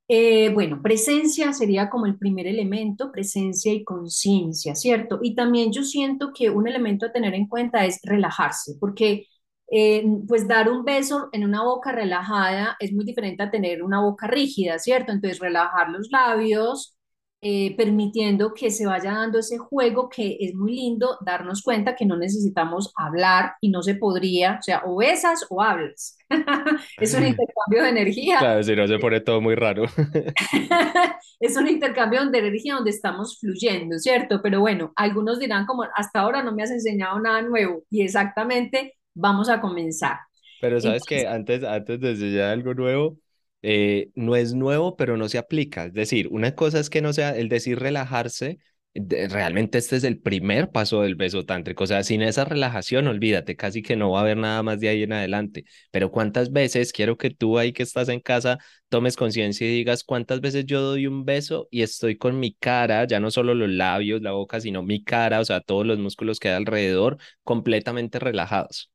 [0.08, 5.20] eh, bueno, presencia sería como el primer elemento, presencia y conciencia, ¿cierto?
[5.22, 9.28] Y también yo siento que un elemento a tener en cuenta es relajarse, porque
[9.72, 14.02] eh, pues dar un beso en una boca relajada es muy diferente a tener una
[14.02, 15.12] boca rígida, ¿cierto?
[15.12, 16.98] Entonces relajar los labios,
[17.42, 22.06] eh, permitiendo que se vaya dando ese juego que es muy lindo, darnos cuenta que
[22.06, 26.18] no necesitamos hablar y no se podría, o sea, o besas o hablas.
[26.98, 28.40] es un intercambio de energía.
[28.40, 29.86] Claro, si no se pone todo muy raro.
[31.40, 34.42] es un intercambio de energía donde estamos fluyendo, ¿cierto?
[34.42, 38.99] Pero bueno, algunos dirán como, hasta ahora no me has enseñado nada nuevo y exactamente
[39.14, 40.18] vamos a comenzar.
[40.60, 43.18] Pero sabes que antes, antes de enseñar algo nuevo,
[43.62, 45.86] eh, no es nuevo, pero no se aplica.
[45.86, 48.60] Es decir, una cosa es que no sea el decir relajarse,
[48.94, 51.84] realmente este es el primer paso del beso tántrico.
[51.84, 54.90] O sea, sin esa relajación, olvídate, casi que no va a haber nada más de
[54.90, 55.66] ahí en adelante.
[55.92, 58.58] Pero cuántas veces quiero que tú ahí que estás en casa
[58.90, 63.06] tomes conciencia y digas cuántas veces yo doy un beso y estoy con mi cara,
[63.08, 66.40] ya no solo los labios, la boca, sino mi cara, o sea, todos los músculos
[66.40, 68.92] que hay alrededor completamente relajados.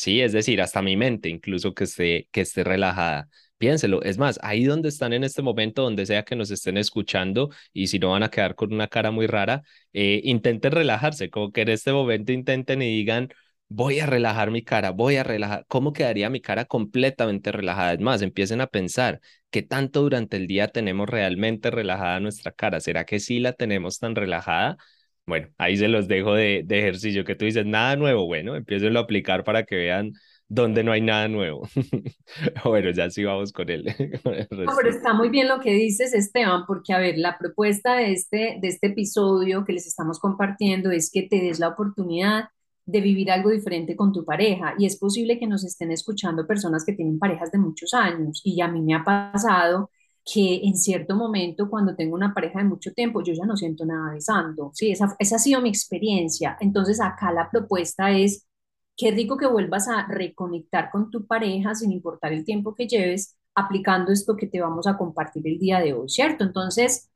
[0.00, 3.28] Sí, es decir, hasta mi mente incluso que esté, que esté relajada.
[3.58, 7.50] Piénselo, es más, ahí donde están en este momento, donde sea que nos estén escuchando,
[7.72, 11.50] y si no van a quedar con una cara muy rara, eh, intenten relajarse, como
[11.50, 13.28] que en este momento intenten y digan,
[13.68, 17.94] voy a relajar mi cara, voy a relajar, ¿cómo quedaría mi cara completamente relajada?
[17.94, 22.78] Es más, empiecen a pensar, ¿qué tanto durante el día tenemos realmente relajada nuestra cara?
[22.80, 24.76] ¿Será que sí la tenemos tan relajada?
[25.28, 28.96] Bueno, ahí se los dejo de, de ejercicio, que tú dices, nada nuevo, bueno, empiecen
[28.96, 30.14] a aplicar para que vean
[30.48, 31.68] donde no hay nada nuevo.
[32.64, 33.84] bueno, ya sí vamos con él.
[34.24, 38.12] no, pero está muy bien lo que dices, Esteban, porque a ver, la propuesta de
[38.12, 42.44] este, de este episodio que les estamos compartiendo es que te des la oportunidad
[42.86, 44.74] de vivir algo diferente con tu pareja.
[44.78, 48.40] Y es posible que nos estén escuchando personas que tienen parejas de muchos años.
[48.42, 49.90] Y a mí me ha pasado
[50.30, 53.84] que en cierto momento, cuando tengo una pareja de mucho tiempo, yo ya no siento
[53.86, 54.70] nada besando.
[54.74, 56.56] Sí, esa, esa ha sido mi experiencia.
[56.60, 58.48] Entonces, acá la propuesta es
[58.98, 63.36] Qué rico que vuelvas a reconectar con tu pareja sin importar el tiempo que lleves
[63.54, 66.42] aplicando esto que te vamos a compartir el día de hoy, ¿cierto?
[66.42, 67.08] Entonces,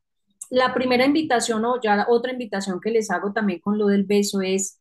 [0.49, 4.41] la primera invitación o ya otra invitación que les hago también con lo del beso
[4.43, 4.81] es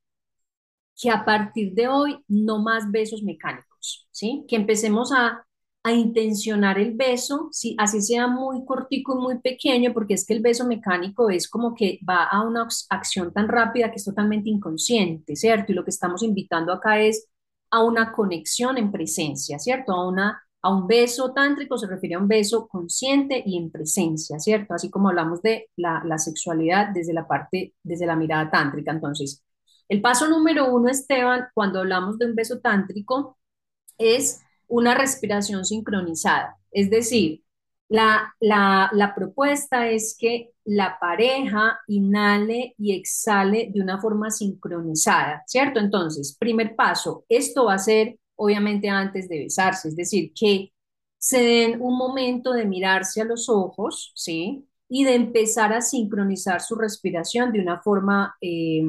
[0.95, 4.45] que a partir de hoy no más besos mecánicos, ¿sí?
[4.47, 5.43] Que empecemos a
[5.83, 10.33] a intencionar el beso, si así sea muy cortico y muy pequeño, porque es que
[10.33, 14.49] el beso mecánico es como que va a una acción tan rápida que es totalmente
[14.49, 15.71] inconsciente, ¿cierto?
[15.71, 17.27] Y lo que estamos invitando acá es
[17.71, 19.93] a una conexión en presencia, ¿cierto?
[19.93, 24.39] A, una, a un beso tántrico se refiere a un beso consciente y en presencia,
[24.39, 24.75] ¿cierto?
[24.75, 28.91] Así como hablamos de la, la sexualidad desde la parte, desde la mirada tántrica.
[28.91, 29.43] Entonces,
[29.89, 33.37] el paso número uno, Esteban, cuando hablamos de un beso tántrico,
[33.97, 34.41] es
[34.71, 36.57] una respiración sincronizada.
[36.71, 37.43] Es decir,
[37.89, 45.81] la, la, propuesta es que la pareja inhale y exhale de una forma sincronizada, ¿cierto?
[45.81, 50.71] Entonces, primer paso, esto va a ser obviamente antes de besarse, es decir, que
[51.17, 54.65] se den un momento de mirarse a los ojos, ¿sí?
[54.87, 58.83] Y de empezar a sincronizar su respiración de una forma eh,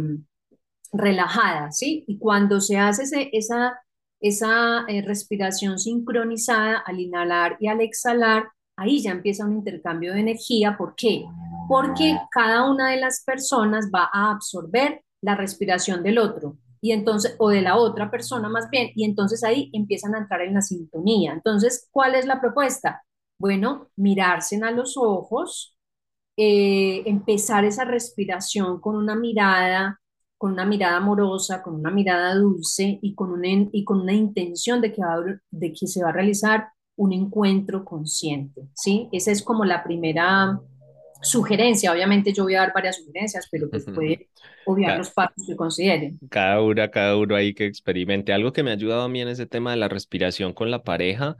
[0.93, 2.05] relajada, ¿sí?
[2.07, 3.83] Y cuando se hace esa
[4.23, 10.21] esa eh, respiración sincronizada al inhalar y al exhalar, ahí ya empieza un intercambio de
[10.21, 10.77] energía.
[10.79, 11.25] ¿Por qué?
[11.69, 17.37] Porque cada una de las personas va a absorber la respiración del otro y entonces
[17.39, 20.63] o de la otra persona más bien y entonces ahí empiezan a entrar en la
[20.63, 21.33] sintonía.
[21.33, 23.03] Entonces, ¿cuál es la propuesta?
[23.39, 25.77] Bueno, mirarse a los ojos,
[26.37, 30.01] eh, empezar esa respiración con una mirada
[30.43, 34.81] con una mirada amorosa, con una mirada dulce y con una, y con una intención
[34.81, 35.01] de que,
[35.53, 39.09] de que se va a realizar un encuentro consciente, ¿sí?
[39.13, 40.59] Esa es como la primera
[41.23, 41.93] sugerencia.
[41.93, 44.31] Obviamente yo voy a dar varias sugerencias, pero pues puede
[44.67, 46.19] obviar los pasos que consideren.
[46.29, 48.33] Cada una, cada uno ahí que experimente.
[48.33, 50.83] Algo que me ha ayudado a mí en ese tema de la respiración con la
[50.83, 51.37] pareja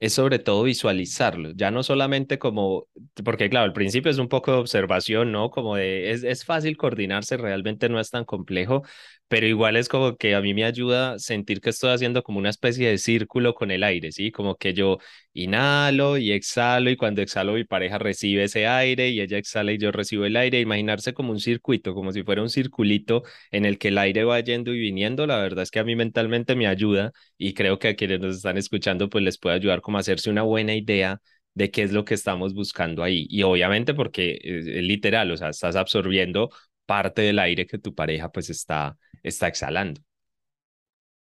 [0.00, 2.88] es sobre todo visualizarlo, ya no solamente como,
[3.24, 5.50] porque claro, al principio es un poco de observación, ¿no?
[5.50, 8.82] Como de, es, es fácil coordinarse, realmente no es tan complejo,
[9.30, 12.50] pero igual es como que a mí me ayuda sentir que estoy haciendo como una
[12.50, 14.32] especie de círculo con el aire, ¿sí?
[14.32, 14.98] Como que yo
[15.32, 19.78] inhalo y exhalo y cuando exhalo mi pareja recibe ese aire y ella exhala y
[19.78, 23.78] yo recibo el aire, imaginarse como un circuito, como si fuera un circulito en el
[23.78, 26.66] que el aire va yendo y viniendo, la verdad es que a mí mentalmente me
[26.66, 30.00] ayuda y creo que a quienes nos están escuchando pues les puede ayudar como a
[30.00, 31.20] hacerse una buena idea
[31.54, 33.26] de qué es lo que estamos buscando ahí.
[33.30, 36.50] Y obviamente porque es, literal, o sea, estás absorbiendo
[36.86, 40.00] parte del aire que tu pareja pues está, está exhalando.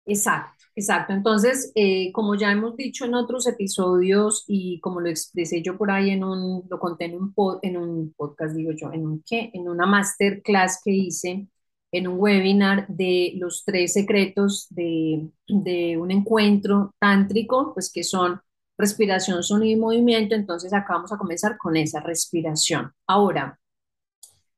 [0.05, 1.13] Exacto, exacto.
[1.13, 5.91] Entonces, eh, como ya hemos dicho en otros episodios y como lo expresé yo por
[5.91, 9.23] ahí en un, lo conté en un, pod- en un podcast, digo yo, en un
[9.27, 11.47] qué, en una masterclass que hice,
[11.91, 18.41] en un webinar de los tres secretos de, de un encuentro tántrico, pues que son
[18.79, 20.33] respiración, sonido y movimiento.
[20.35, 22.91] Entonces, acá vamos a comenzar con esa respiración.
[23.07, 23.59] Ahora,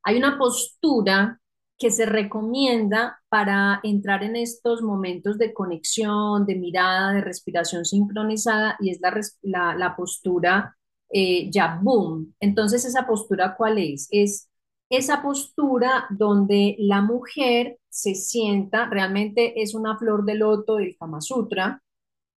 [0.04, 1.40] hay una postura
[1.81, 8.77] que se recomienda para entrar en estos momentos de conexión, de mirada, de respiración sincronizada
[8.79, 8.99] y es
[9.41, 10.77] la, la postura
[11.09, 12.35] eh, ya boom.
[12.39, 14.07] Entonces, ¿esa postura cuál es?
[14.11, 14.47] Es
[14.91, 21.19] esa postura donde la mujer se sienta, realmente es una flor de loto del Kama
[21.19, 21.81] Sutra,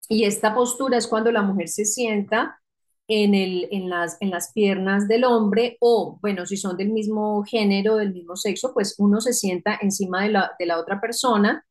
[0.08, 2.62] y esta postura es cuando la mujer se sienta
[3.08, 7.44] en el, en las, en las piernas del hombre o, bueno, si son del mismo
[7.44, 11.64] género, del mismo sexo, pues uno se sienta encima de la, de la otra persona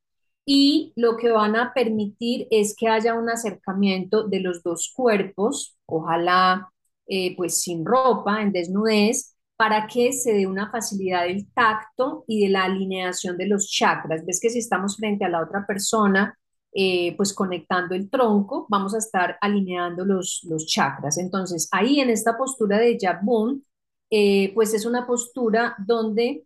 [0.46, 5.78] y lo que van a permitir es que haya un acercamiento de los dos cuerpos,
[5.86, 6.70] ojalá
[7.08, 12.44] eh, pues sin ropa, en desnudez, para que se dé una facilidad del tacto y
[12.44, 14.26] de la alineación de los chakras.
[14.26, 16.38] Ves que si estamos frente a la otra persona,
[16.76, 21.18] eh, pues conectando el tronco, vamos a estar alineando los, los chakras.
[21.18, 23.64] Entonces, ahí en esta postura de Jabun,
[24.10, 26.46] eh, pues es una postura donde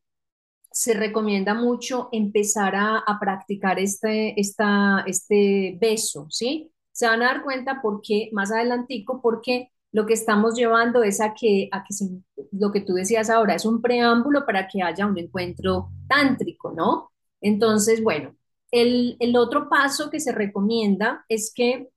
[0.71, 6.71] se recomienda mucho empezar a, a practicar este, esta, este beso, ¿sí?
[6.91, 11.33] Se van a dar cuenta porque más adelantico, porque lo que estamos llevando es a
[11.33, 12.09] que, a que se-
[12.51, 17.11] lo que tú decías ahora es un preámbulo para que haya un encuentro tántrico, ¿no?
[17.41, 18.35] Entonces, bueno,
[18.71, 21.89] el, el otro paso que se recomienda es que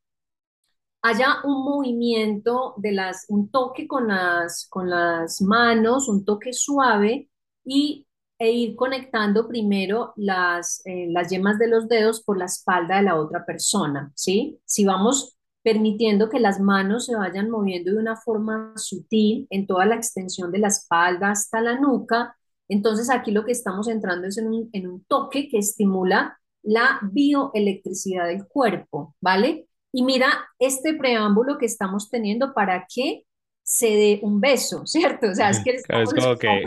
[1.03, 7.31] haya un movimiento de las, un toque con las, con las manos, un toque suave
[7.65, 8.07] y,
[8.39, 13.03] e ir conectando primero las, eh, las yemas de los dedos por la espalda de
[13.03, 14.59] la otra persona, ¿sí?
[14.65, 19.85] Si vamos permitiendo que las manos se vayan moviendo de una forma sutil en toda
[19.85, 22.35] la extensión de la espalda hasta la nuca,
[22.69, 27.01] entonces aquí lo que estamos entrando es en un, en un toque que estimula la
[27.13, 29.67] bioelectricidad del cuerpo, ¿vale?
[29.93, 33.25] Y mira este preámbulo que estamos teniendo para que
[33.63, 35.29] se dé un beso, ¿cierto?
[35.29, 36.63] O sea, es que Claro, es como que,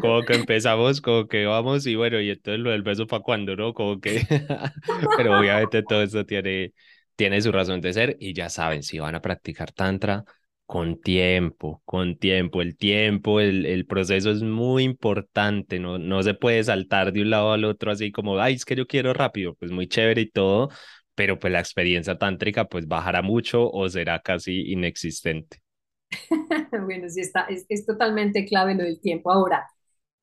[0.00, 3.56] como que empezamos, como que vamos y bueno, y entonces lo del beso para cuando,
[3.56, 3.74] ¿no?
[3.74, 4.20] Como que,
[5.16, 6.72] pero obviamente todo esto tiene,
[7.16, 10.24] tiene su razón de ser y ya saben, si van a practicar tantra,
[10.68, 16.34] con tiempo, con tiempo, el tiempo, el, el proceso es muy importante, no, no se
[16.34, 19.56] puede saltar de un lado al otro así como, ay, es que yo quiero rápido,
[19.56, 20.70] pues muy chévere y todo,
[21.16, 25.58] pero pues la experiencia tántrica pues bajará mucho o será casi inexistente.
[26.84, 29.30] Bueno, sí, está, es, es totalmente clave lo del tiempo.
[29.30, 29.66] Ahora,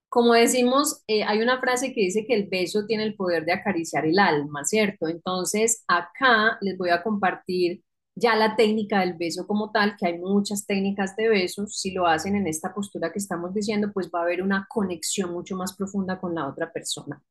[0.10, 3.54] como decimos, eh, hay una frase que dice que el beso tiene el poder de
[3.54, 5.10] acariciar el alma, ¿cierto?
[5.10, 7.84] Entonces, acá les voy a compartir
[8.16, 11.80] ya la técnica del beso como tal, que hay muchas técnicas de besos.
[11.80, 15.32] Si lo hacen en esta postura que estamos diciendo, pues va a haber una conexión
[15.34, 17.22] mucho más profunda con la otra persona.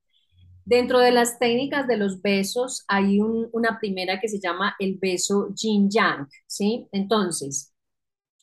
[0.65, 4.97] Dentro de las técnicas de los besos, hay un- una primera que se llama el
[5.01, 6.89] beso yin yang, ¿sí?
[6.93, 7.73] Entonces,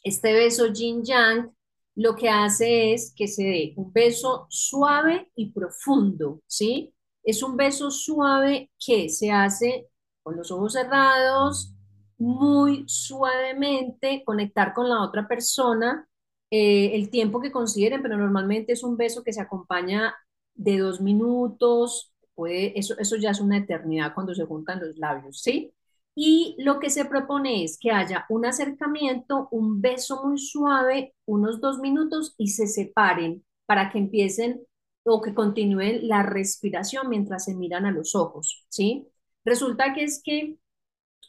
[0.04, 1.52] este beso yin yang
[1.96, 6.94] lo que hace es que se dé un beso suave y profundo, ¿sí?
[7.24, 9.88] Es un beso suave que se hace
[10.24, 11.74] con los ojos cerrados,
[12.22, 16.08] muy suavemente, conectar con la otra persona,
[16.52, 20.14] eh, el tiempo que consideren, pero normalmente es un beso que se acompaña
[20.54, 25.42] de dos minutos, puede, eso, eso ya es una eternidad cuando se juntan los labios,
[25.42, 25.74] ¿sí?
[26.14, 31.60] Y lo que se propone es que haya un acercamiento, un beso muy suave, unos
[31.60, 34.62] dos minutos y se separen para que empiecen
[35.04, 39.08] o que continúen la respiración mientras se miran a los ojos, ¿sí?
[39.44, 40.58] Resulta que es que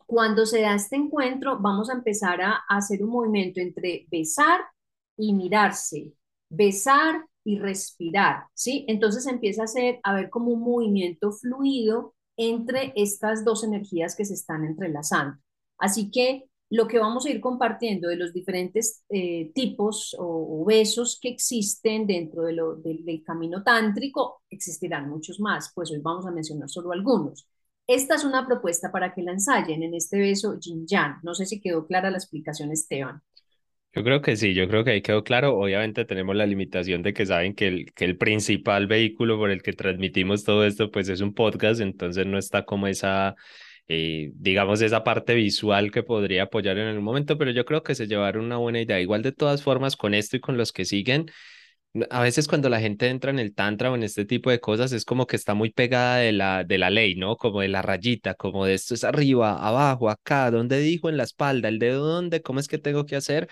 [0.07, 4.61] cuando se da este encuentro, vamos a empezar a, hacer un movimiento entre besar
[5.17, 6.13] y mirarse,
[6.49, 8.85] besar y respirar, ¿sí?
[8.89, 14.25] Entonces empieza a hacer, a ver como un movimiento fluido entre estas dos energías que
[14.25, 15.39] se están entrelazando.
[15.79, 20.65] Así que lo que vamos a ir compartiendo de los diferentes eh, tipos o, o,
[20.65, 26.71] besos que existen dentro del camino tántrico, existirán muchos más, pues hoy vamos a mencionar
[26.71, 27.47] solo algunos.
[27.95, 31.17] Esta es una propuesta para que la ensayen en este beso Yin Yang.
[31.23, 33.21] No sé si quedó clara la explicación, Esteban.
[33.95, 35.59] Yo creo que sí, yo creo que ahí quedó claro.
[35.59, 39.63] Obviamente tenemos la limitación de que saben que el, que el principal vehículo por el
[39.63, 43.37] que transmitimos todo esto pues es un podcast, entonces no está como esa
[43.89, 47.95] eh, digamos, esa parte visual que podría apoyar en el momento, pero yo creo que
[47.95, 49.01] se llevaron una buena idea.
[49.03, 51.27] Igual de todas formas, con esto y con los que siguen,
[52.11, 54.93] a veces cuando la gente entra en el tantra o en este tipo de cosas
[54.93, 57.37] es como que está muy pegada de la, de la ley, ¿no?
[57.37, 61.25] Como de la rayita, como de esto es arriba, abajo, acá, ¿dónde dijo en la
[61.25, 61.69] espalda?
[61.69, 62.41] ¿El dedo dónde?
[62.43, 63.49] ¿Cómo es que tengo que hacer?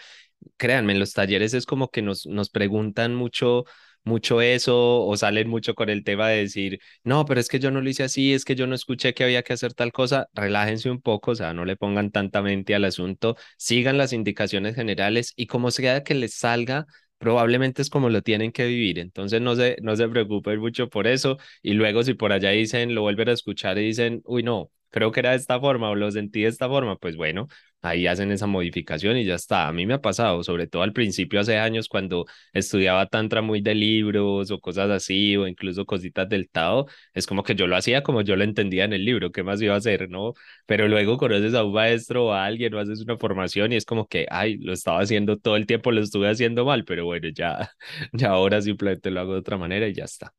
[0.57, 3.65] Créanme, en los talleres es como que nos, nos preguntan mucho
[4.05, 7.71] mucho eso o salen mucho con el tema de decir, no, pero es que yo
[7.71, 10.27] no lo hice así, es que yo no escuché que había que hacer tal cosa,
[10.33, 14.75] relájense un poco, o sea, no le pongan tanta mente al asunto, sigan las indicaciones
[14.75, 16.87] generales y como sea que les salga,
[17.21, 18.99] probablemente es como lo tienen que vivir.
[18.99, 21.39] Entonces no se, no se preocupen mucho por eso.
[21.63, 25.13] Y luego si por allá dicen, lo vuelven a escuchar y dicen, uy, no, creo
[25.13, 27.49] que era de esta forma o lo sentí de esta forma, pues bueno,
[27.83, 29.69] ahí hacen esa modificación y ya está.
[29.69, 33.61] A mí me ha pasado, sobre todo al principio hace años cuando estudiaba tantra muy
[33.61, 37.77] de libros o cosas así o incluso cositas del Tao, es como que yo lo
[37.77, 40.35] hacía como yo lo entendía en el libro, ¿qué más iba a hacer, no?
[40.67, 43.85] Pero luego conoces a un maestro o a alguien o haces una formación y es
[43.85, 47.29] como que, ay, lo estaba haciendo todo el tiempo, lo estuve haciendo mal, pero bueno,
[47.29, 47.71] ya,
[48.13, 50.33] ya ahora simplemente lo hago de otra manera y ya está.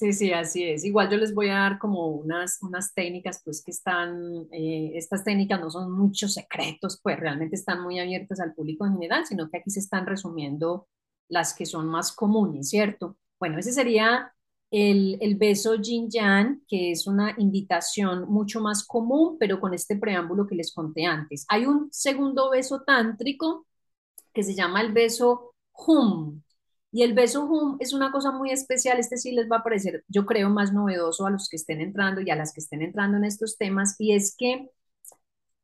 [0.00, 0.84] Sí, sí, así es.
[0.84, 5.24] Igual yo les voy a dar como unas, unas técnicas, pues que están, eh, estas
[5.24, 9.50] técnicas no son muchos secretos, pues realmente están muy abiertas al público en general, sino
[9.50, 10.88] que aquí se están resumiendo
[11.28, 13.18] las que son más comunes, ¿cierto?
[13.38, 14.32] Bueno, ese sería
[14.70, 19.96] el, el beso Jin Yang, que es una invitación mucho más común, pero con este
[19.96, 21.44] preámbulo que les conté antes.
[21.48, 23.66] Hay un segundo beso tántrico
[24.34, 25.54] que se llama el beso
[25.86, 26.42] Hum.
[26.92, 30.04] Y el beso hum es una cosa muy especial, este sí les va a parecer,
[30.08, 33.16] yo creo, más novedoso a los que estén entrando y a las que estén entrando
[33.18, 34.68] en estos temas, y es que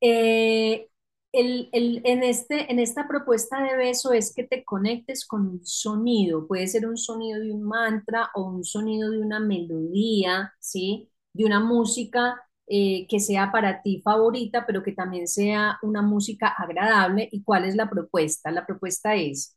[0.00, 0.88] eh,
[1.32, 5.66] el, el, en, este, en esta propuesta de beso es que te conectes con un
[5.66, 11.10] sonido, puede ser un sonido de un mantra o un sonido de una melodía, ¿sí?
[11.32, 16.48] De una música eh, que sea para ti favorita, pero que también sea una música
[16.48, 17.28] agradable.
[17.32, 18.50] ¿Y cuál es la propuesta?
[18.50, 19.55] La propuesta es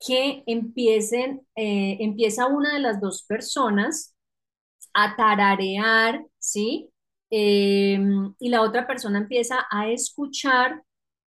[0.00, 4.14] que empiecen, eh, empieza una de las dos personas
[4.94, 6.90] a tararear, ¿sí?
[7.30, 10.82] Em, y la otra persona empieza a escuchar,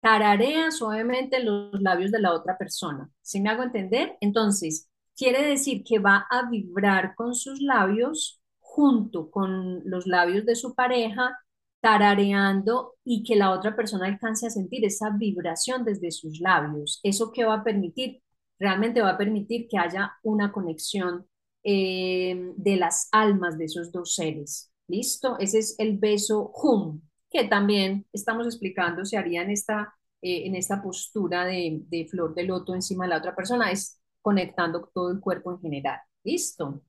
[0.02, 3.10] tararea suavemente los labios de la otra persona.
[3.22, 4.18] ¿Sí me hago entender?
[4.22, 10.56] Entonces, quiere decir que va a vibrar con sus labios junto con los labios de
[10.56, 11.38] su pareja,
[11.82, 17.00] tarareando y que la otra persona alcance a sentir esa vibración desde sus labios.
[17.04, 18.22] ¿Eso qué va a permitir?
[18.60, 21.28] Realmente va a permitir que haya una conexión
[21.64, 24.72] eh, de las almas de esos dos seres.
[24.88, 25.38] ¿Listo?
[25.40, 30.56] Ese es el beso hum, que también estamos explicando, se haría en esta, eh, en
[30.56, 35.20] esta postura de, flor de loto encima de la otra persona, es conectando todo el
[35.20, 36.00] cuerpo en general.
[36.24, 36.82] ¿Listo?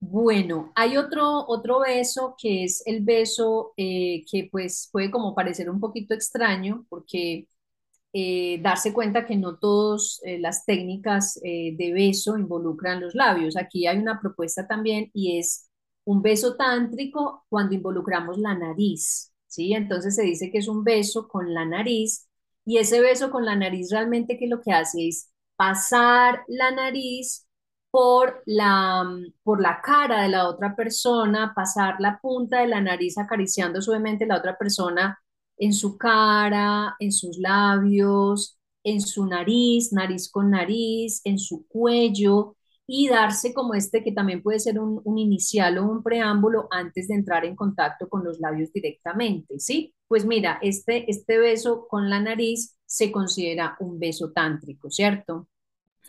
[0.00, 5.68] Bueno, hay otro, otro beso que es el beso eh, que pues puede como parecer
[5.68, 7.48] un poquito extraño porque
[8.12, 13.56] eh, darse cuenta que no todas eh, las técnicas eh, de beso involucran los labios.
[13.56, 15.68] Aquí hay una propuesta también y es
[16.04, 19.74] un beso tántrico cuando involucramos la nariz, ¿sí?
[19.74, 22.28] Entonces se dice que es un beso con la nariz
[22.64, 27.46] y ese beso con la nariz realmente que lo que hace es pasar la nariz
[27.90, 29.04] por la,
[29.42, 34.26] por la cara de la otra persona, pasar la punta de la nariz acariciando suavemente
[34.26, 35.18] la otra persona
[35.58, 42.56] en su cara, en sus labios, en su nariz, nariz con nariz, en su cuello
[42.86, 47.16] y darse como este que también puede ser un, inicial o un preámbulo antes de
[47.16, 49.94] entrar en contacto con los labios directamente, ¿sí?
[50.06, 55.48] Pues mira, este, este beso con la nariz se considera un beso tántrico, ¿cierto?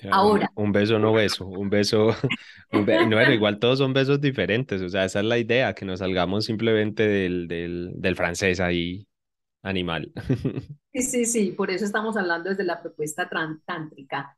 [0.10, 0.50] Ahora.
[0.56, 2.16] Un, beso no beso, un beso,
[2.72, 6.46] no, igual todos son besos diferentes, o sea, esa es la idea, que nos salgamos
[6.46, 9.09] simplemente del, del, del francés ahí
[9.62, 10.12] animal.
[10.92, 13.30] Sí, sí, sí, por eso estamos hablando desde la propuesta
[13.64, 14.36] tántrica.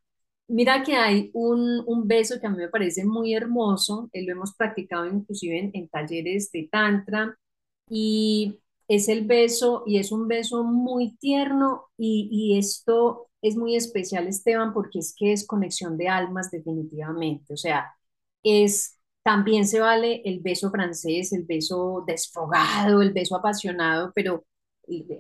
[0.50, 4.34] Mira que hay un, un, beso que a mí me parece muy hermoso, eh, lo
[4.34, 7.38] hemos practicado inclusive en, en, talleres de tantra
[7.90, 8.60] y
[8.90, 14.28] es el beso y es un beso muy tierno y, y esto es muy especial
[14.28, 17.94] Esteban porque es que es conexión de almas definitivamente, o sea,
[18.44, 24.46] es también se vale el beso francés, el beso desfogado, el beso apasionado, pero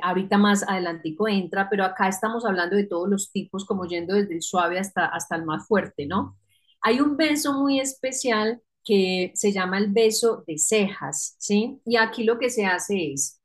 [0.01, 4.35] ahorita más adelantico entra, pero acá estamos hablando de todos los tipos, como yendo desde
[4.35, 6.37] el suave hasta, hasta el más fuerte, ¿no?
[6.81, 11.79] Hay un beso muy especial que se llama el beso de cejas, ¿sí?
[11.85, 13.39] Y aquí lo que se hace es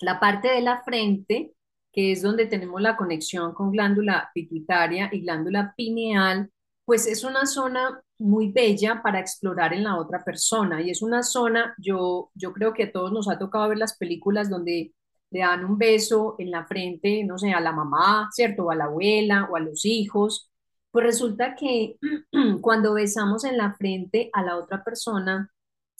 [0.00, 1.52] la parte de la frente,
[1.92, 6.50] que es donde tenemos la conexión con glándula pituitaria y glándula pineal,
[6.84, 11.22] pues es una zona muy bella para explorar en la otra persona y es una
[11.22, 14.92] zona, yo, yo creo que a todos nos ha tocado ver las películas donde
[15.32, 18.66] le dan un beso en la frente, no sé, a la mamá, ¿cierto?
[18.66, 20.50] O a la abuela o a los hijos.
[20.90, 21.96] Pues resulta que
[22.60, 25.50] cuando besamos en la frente a la otra persona,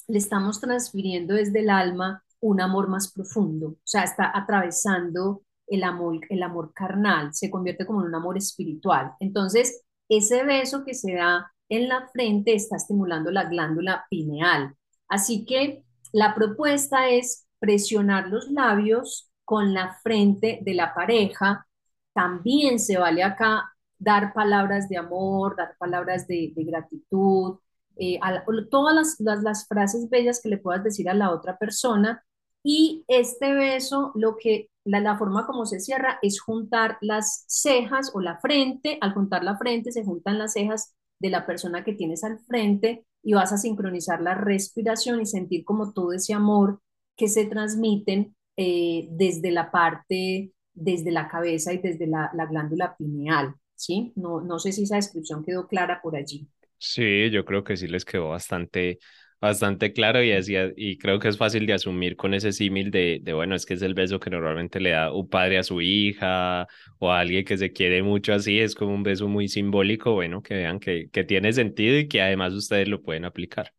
[0.08, 5.84] le estamos transfiriendo desde el alma un amor más profundo, o sea, está atravesando el
[5.84, 9.12] amor, el amor carnal, se convierte como en un amor espiritual.
[9.20, 14.74] Entonces, ese beso que se da en la frente está estimulando la glándula pineal.
[15.08, 21.68] Así que la propuesta es presionar los labios con la frente de la pareja.
[22.12, 27.60] También se vale acá dar palabras de amor, dar palabras de, gratitud,
[27.96, 32.24] eh, a, todas las, las, frases bellas que le puedas decir a la otra persona.
[32.64, 38.20] Y este beso, lo que la, forma como se cierra es juntar las cejas o
[38.20, 38.98] la frente.
[39.00, 43.06] Al juntar la frente, se juntan las cejas de la persona que tienes al frente
[43.22, 46.80] y vas a sincronizar la respiración y sentir como todo ese amor
[47.22, 52.96] que se transmiten eh, desde la parte, desde la cabeza y desde la, la glándula
[52.96, 53.54] pineal.
[53.76, 54.12] ¿sí?
[54.16, 56.48] No, no sé si esa descripción quedó clara por allí.
[56.78, 58.98] Sí, yo creo que sí les quedó bastante,
[59.40, 63.20] bastante claro y, decía, y creo que es fácil de asumir con ese símil de,
[63.22, 65.80] de, bueno, es que es el beso que normalmente le da un padre a su
[65.80, 66.66] hija
[66.98, 70.42] o a alguien que se quiere mucho así, es como un beso muy simbólico, bueno,
[70.42, 73.72] que vean que, que tiene sentido y que además ustedes lo pueden aplicar.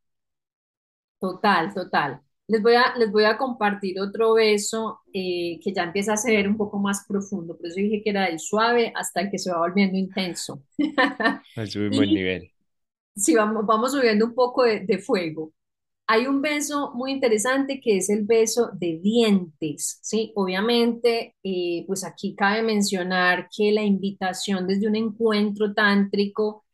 [1.19, 2.21] Total, total.
[2.47, 6.47] Les voy a, les voy a compartir otro beso eh, que ya empieza a ser
[6.47, 9.51] un poco más profundo, por eso dije que era el suave hasta el que se
[9.51, 10.61] va volviendo intenso.
[11.89, 12.51] Buen y nivel.
[13.15, 15.53] si vamos, vamos subiendo un poco de, de fuego.
[16.07, 20.33] Hay un beso muy interesante que es el beso de dientes, ¿sí?
[20.35, 26.65] Obviamente, eh, pues aquí cabe mencionar que la invitación desde un encuentro tántrico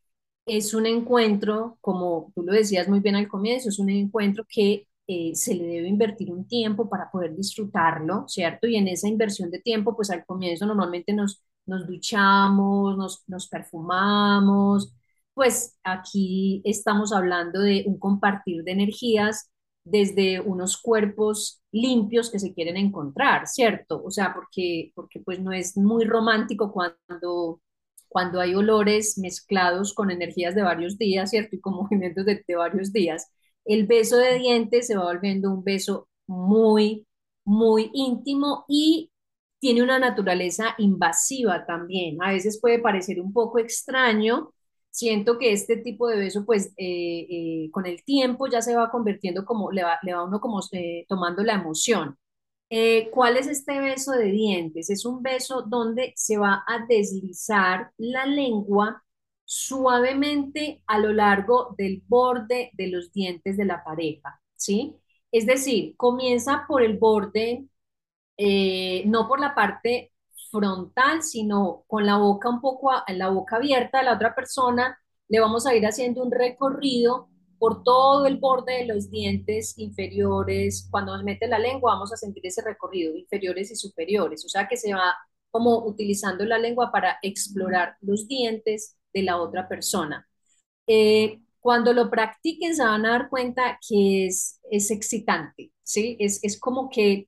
[0.47, 4.87] es un encuentro, como tú lo decías muy bien al comienzo, es un encuentro que
[5.09, 8.67] eh, se le debe invertir un tiempo para poder disfrutarlo, ¿cierto?
[8.67, 13.47] Y en esa inversión de tiempo, pues al comienzo normalmente nos, nos duchamos, nos, nos
[13.49, 14.93] perfumamos,
[15.33, 19.49] pues aquí estamos hablando de un compartir de energías
[19.83, 24.03] desde unos cuerpos limpios que se quieren encontrar, ¿cierto?
[24.03, 27.61] O sea, porque, porque pues no es muy romántico cuando,
[28.07, 31.55] cuando hay olores mezclados con energías de varios días, ¿cierto?
[31.55, 33.27] Y con movimientos de, de varios días.
[33.69, 37.07] El beso de dientes se va volviendo un beso muy,
[37.45, 39.11] muy íntimo y
[39.59, 42.21] tiene una naturaleza invasiva también.
[42.23, 44.53] A veces puede parecer un poco extraño
[44.91, 48.91] siento que este tipo de beso, pues eh, eh, con el tiempo ya se va
[48.91, 52.17] convirtiendo como, le va, le va uno como eh, tomando la emoción.
[53.11, 54.91] ¿cuál es este beso de dientes?
[54.91, 59.03] Es un beso donde se va a deslizar la lengua
[59.49, 64.95] suavemente a lo largo del borde de los dientes de la pareja, ¿sí?
[65.31, 67.65] Es decir, comienza por el borde,
[68.37, 70.11] eh, no por la parte
[70.51, 75.39] frontal, sino con la boca un poco, la boca abierta a la otra persona, le
[75.39, 77.27] vamos a ir haciendo un recorrido
[77.57, 80.87] por todo el borde de los dientes inferiores.
[80.91, 84.45] Cuando nos mete la lengua vamos a sentir ese recorrido, inferiores y superiores.
[84.45, 85.15] O sea que se va
[85.49, 90.27] como utilizando la lengua para explorar los dientes de la otra persona.
[90.87, 96.17] Eh, cuando lo practiquen se van a dar cuenta que es, es excitante, ¿sí?
[96.19, 97.27] Es, es como que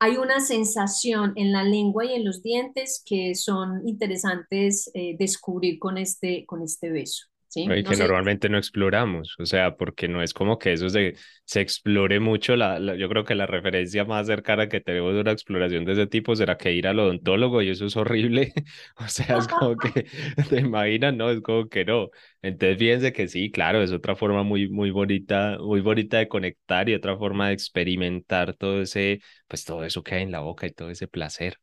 [0.00, 5.78] hay una sensación en la lengua y en los dientes que son interesantes eh, descubrir
[5.78, 7.26] con este, con este beso.
[7.48, 7.76] ¿Sí?
[7.76, 10.88] Y No que sé, normalmente no exploramos, o sea, porque no es como que eso
[10.88, 12.56] se, se explore mucho.
[12.56, 15.92] La, la- yo creo que la referencia más cercana que tenemos de una exploración de
[15.92, 18.52] ese tipo será que ir al odontólogo y eso es horrible.
[18.98, 20.06] O sea, es como que
[20.48, 21.30] te imaginas, ¿no?
[21.30, 22.10] Es como que no.
[22.42, 26.88] Entonces, fíjense que sí, claro, es otra forma muy, muy bonita, muy bonita de conectar
[26.88, 30.66] y otra forma de experimentar todo ese, pues todo eso que hay en la boca
[30.66, 31.58] y todo ese placer.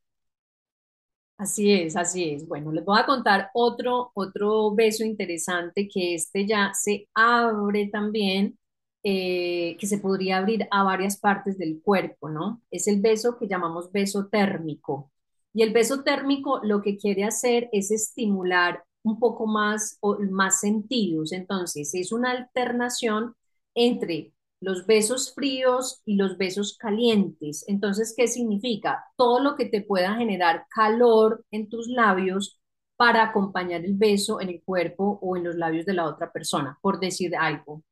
[1.38, 2.46] Así es, así es.
[2.46, 8.58] Bueno, les voy a contar otro, otro beso interesante que este ya se abre también,
[9.02, 12.62] eh, que se podría abrir a varias partes del cuerpo, ¿no?
[12.70, 15.12] Es el beso que llamamos beso térmico.
[15.52, 20.60] Y el beso térmico lo que quiere hacer es estimular un poco más, o más
[20.60, 21.32] sentidos.
[21.32, 23.34] Entonces, es una alternación
[23.74, 24.32] entre
[24.66, 27.64] los besos fríos y los besos calientes.
[27.68, 29.04] Entonces, ¿qué significa?
[29.16, 32.60] Todo lo que te pueda generar calor en tus labios
[32.96, 36.78] para acompañar el beso en el cuerpo o en los labios de la otra persona,
[36.82, 37.84] por decir algo.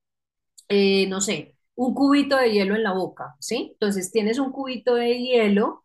[0.68, 3.70] Eh, no sé, un cubito de hielo en la boca, ¿sí?
[3.74, 5.84] Entonces, tienes un cubito de hielo,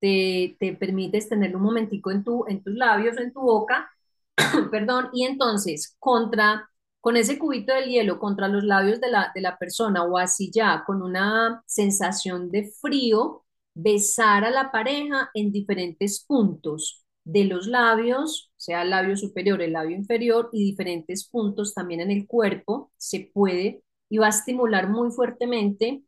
[0.00, 3.90] te, te permites tenerlo un momentico en, tu, en tus labios, en tu boca,
[4.70, 6.70] perdón, y entonces contra,
[7.04, 10.50] con ese cubito del hielo contra los labios de la, de la persona o así
[10.50, 13.44] ya, con una sensación de frío,
[13.74, 19.74] besar a la pareja en diferentes puntos de los labios, sea el labio superior, el
[19.74, 24.88] labio inferior y diferentes puntos también en el cuerpo, se puede y va a estimular
[24.88, 26.04] muy fuertemente,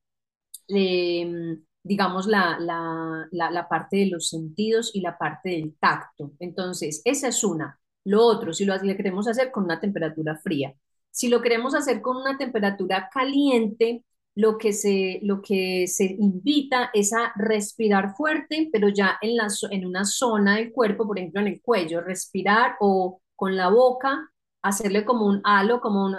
[0.68, 6.32] eh, digamos, la, la, la parte de los sentidos y la parte del tacto.
[6.38, 7.78] Entonces, esa es una.
[8.04, 10.74] Lo otro, si lo queremos hacer con una temperatura fría.
[11.16, 14.04] Si lo queremos hacer con una temperatura caliente,
[14.34, 19.48] lo que se, lo que se invita es a respirar fuerte, pero ya en, la,
[19.70, 24.30] en una zona del cuerpo, por ejemplo en el cuello, respirar o con la boca,
[24.60, 26.16] hacerle como un halo, como un,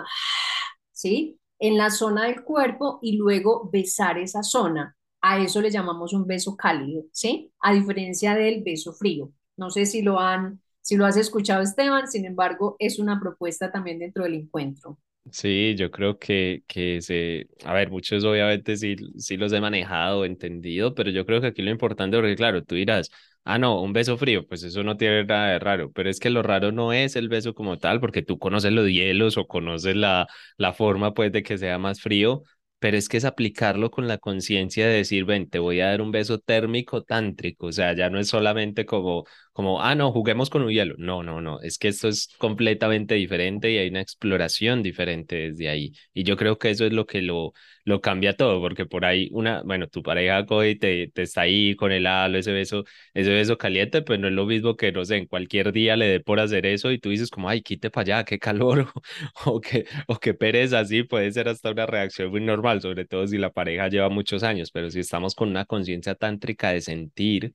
[0.91, 1.39] ¿sí?
[1.59, 4.95] En la zona del cuerpo y luego besar esa zona.
[5.21, 7.51] A eso le llamamos un beso cálido, ¿sí?
[7.59, 9.31] A diferencia del beso frío.
[9.57, 13.71] No sé si lo han, si lo has escuchado, Esteban, sin embargo, es una propuesta
[13.71, 14.97] también dentro del encuentro.
[15.29, 20.23] Sí, yo creo que, que se, a ver, muchos obviamente sí, sí los he manejado,
[20.23, 23.09] entendido, pero yo creo que aquí lo importante, porque claro, tú dirás,
[23.43, 26.29] ah, no, un beso frío, pues eso no tiene nada de raro, pero es que
[26.29, 29.97] lo raro no es el beso como tal, porque tú conoces los hielos o conoces
[29.97, 30.27] la,
[30.57, 32.43] la forma pues de que sea más frío,
[32.79, 36.01] pero es que es aplicarlo con la conciencia de decir, ven, te voy a dar
[36.01, 39.25] un beso térmico tántrico, o sea, ya no es solamente como,
[39.57, 40.93] como, ah, no, juguemos con un hielo.
[40.99, 45.67] No, no, no, es que esto es completamente diferente y hay una exploración diferente desde
[45.69, 45.93] ahí.
[46.13, 47.53] Y yo creo que eso es lo que lo,
[47.83, 51.75] lo cambia todo, porque por ahí una, bueno, tu pareja coge te, te está ahí
[51.75, 52.83] con el halo, ese beso,
[53.15, 56.05] ese beso caliente, pues no es lo mismo que, no sé, en cualquier día le
[56.07, 58.87] dé por hacer eso y tú dices como, ay, quite para allá, qué calor,
[59.45, 63.25] o, que, o que pereza, así puede ser hasta una reacción muy normal, sobre todo
[63.27, 67.53] si la pareja lleva muchos años, pero si estamos con una conciencia tántrica de sentir,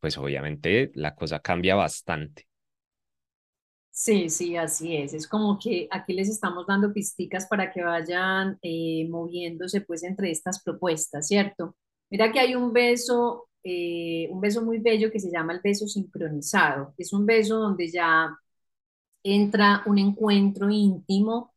[0.00, 2.46] pues obviamente la cosa cambia bastante.
[3.92, 5.12] Sí, sí, así es.
[5.14, 10.30] Es como que aquí les estamos dando pisticas para que vayan eh, moviéndose pues entre
[10.30, 11.76] estas propuestas, ¿cierto?
[12.10, 15.86] Mira que hay un beso, eh, un beso muy bello que se llama el beso
[15.86, 16.94] sincronizado.
[16.96, 18.30] Es un beso donde ya
[19.22, 21.54] entra un encuentro íntimo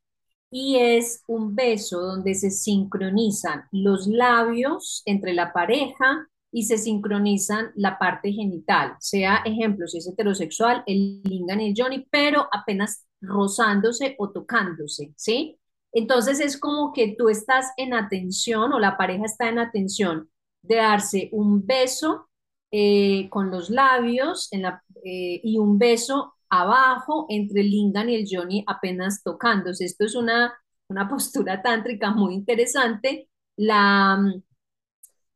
[0.51, 7.71] y es un beso donde se sincronizan los labios entre la pareja y se sincronizan
[7.75, 13.07] la parte genital, sea ejemplo, si es heterosexual, el lingam y el johnny, pero apenas
[13.21, 15.59] rozándose o tocándose, ¿sí?
[15.91, 20.29] Entonces es como que tú estás en atención o la pareja está en atención
[20.61, 22.29] de darse un beso
[22.71, 28.15] eh, con los labios en la, eh, y un beso abajo entre el lingam y
[28.15, 29.85] el johnny apenas tocándose.
[29.85, 30.53] Esto es una,
[30.87, 33.27] una postura tántrica muy interesante.
[33.55, 34.19] La,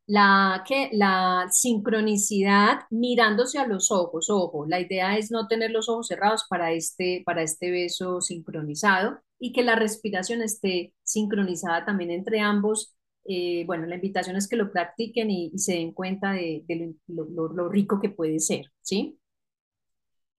[0.08, 4.30] la, que, la sincronicidad mirándose a los ojos.
[4.30, 9.20] Ojo, la idea es no tener los ojos cerrados para este, para este beso sincronizado
[9.38, 12.96] y que la respiración esté sincronizada también entre ambos.
[13.26, 16.64] Eh, bueno, la invitación es que lo practiquen y, se den cuenta de,
[17.08, 19.20] lo, lo, rico que puede ser, ¿sí?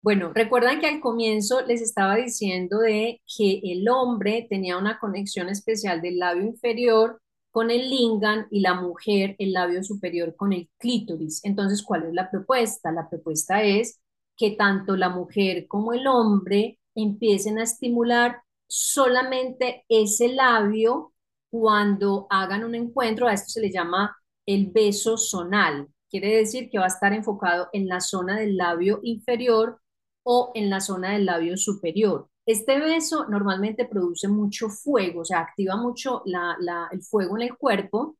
[0.00, 5.48] Bueno, recuerdan que al comienzo les estaba diciendo de que el hombre tenía una conexión
[5.50, 7.20] especial del labio inferior
[7.51, 11.44] con el lingam y la mujer el labio superior con el clítoris.
[11.44, 12.92] Entonces, ¿cuál es la propuesta?
[12.92, 14.01] La propuesta es
[14.36, 21.12] que tanto la mujer como el hombre empiecen a estimular solamente ese labio
[21.51, 23.26] cuando hagan un encuentro.
[23.26, 25.88] A esto se le llama el beso zonal.
[26.11, 29.80] Quiere decir que va a estar enfocado en la zona del labio inferior
[30.22, 32.28] o en la zona del labio superior.
[32.49, 38.16] Este beso normalmente produce mucho fuego, o sea, activa mucho el fuego en el cuerpo.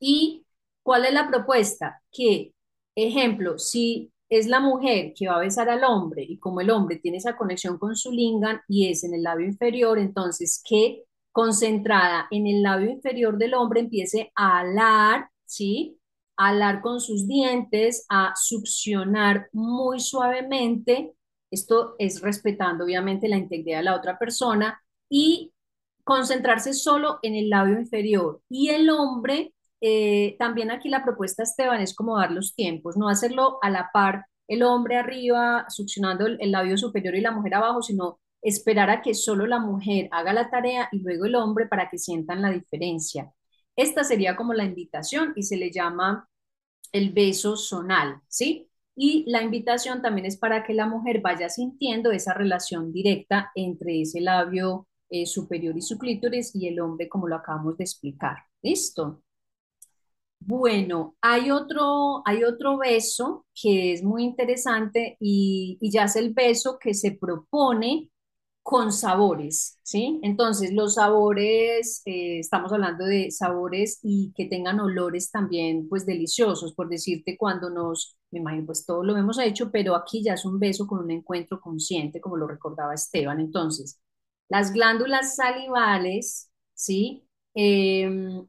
[0.00, 0.44] ¿Y
[0.82, 2.02] cuál es la propuesta?
[2.10, 2.52] Que,
[2.96, 6.96] ejemplo, si es la mujer que va a besar al hombre y como el hombre
[6.96, 12.26] tiene esa conexión con su lingam y es en el labio inferior, entonces que concentrada
[12.32, 16.00] en el labio inferior del hombre empiece a alar, ¿sí?
[16.36, 21.14] A alar con sus dientes, a succionar muy suavemente
[21.52, 25.52] esto es respetando obviamente la integridad de la otra persona y
[26.04, 28.40] concentrarse solo en el labio inferior.
[28.48, 33.08] Y el hombre, eh, también aquí la propuesta, Esteban, es como dar los tiempos, no
[33.08, 37.54] hacerlo a la par, el hombre arriba succionando el, el labio superior y la mujer
[37.54, 41.66] abajo, sino esperar a que solo la mujer haga la tarea y luego el hombre
[41.66, 43.32] para que sientan la diferencia.
[43.76, 46.28] Esta sería como la invitación y se le llama
[46.92, 48.68] el beso zonal, ¿sí?
[48.94, 54.02] Y la invitación también es para que la mujer vaya sintiendo esa relación directa entre
[54.02, 58.36] ese labio eh, superior y su clítoris y el hombre, como lo acabamos de explicar.
[58.62, 59.22] ¿Listo?
[60.40, 66.34] Bueno, hay otro, hay otro beso que es muy interesante y, y ya es el
[66.34, 68.10] beso que se propone
[68.62, 70.20] con sabores, ¿sí?
[70.22, 76.74] Entonces, los sabores, eh, estamos hablando de sabores y que tengan olores también, pues, deliciosos,
[76.74, 80.44] por decirte, cuando nos, me imagino, pues, todo lo hemos hecho, pero aquí ya es
[80.44, 83.40] un beso con un encuentro consciente, como lo recordaba Esteban.
[83.40, 84.00] Entonces,
[84.48, 87.26] las glándulas salivales, ¿sí?
[87.54, 88.46] Em,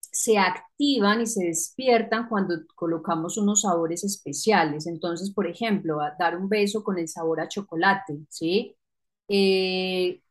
[0.00, 4.86] se activan y se despiertan cuando colocamos unos sabores especiales.
[4.86, 8.76] Entonces, por ejemplo, a dar un beso con el sabor a chocolate, ¿sí?
[9.28, 10.22] Eh,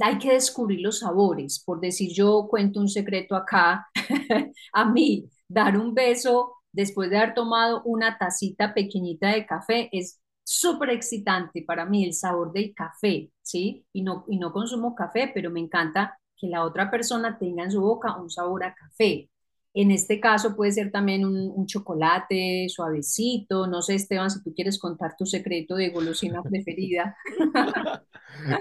[0.00, 1.62] hay que descubrir los sabores.
[1.64, 3.88] Por decir, yo cuento un secreto acá,
[4.72, 10.20] a mí, dar un beso después de haber tomado una tacita pequeñita de café es
[10.44, 13.86] súper excitante para mí el sabor del café, ¿sí?
[13.92, 17.72] Y no, y no consumo café, pero me encanta que la otra persona tenga en
[17.72, 19.30] su boca un sabor a café.
[19.76, 23.66] En este caso puede ser también un, un chocolate suavecito.
[23.68, 27.16] No sé, Esteban, si tú quieres contar tu secreto de golosina preferida.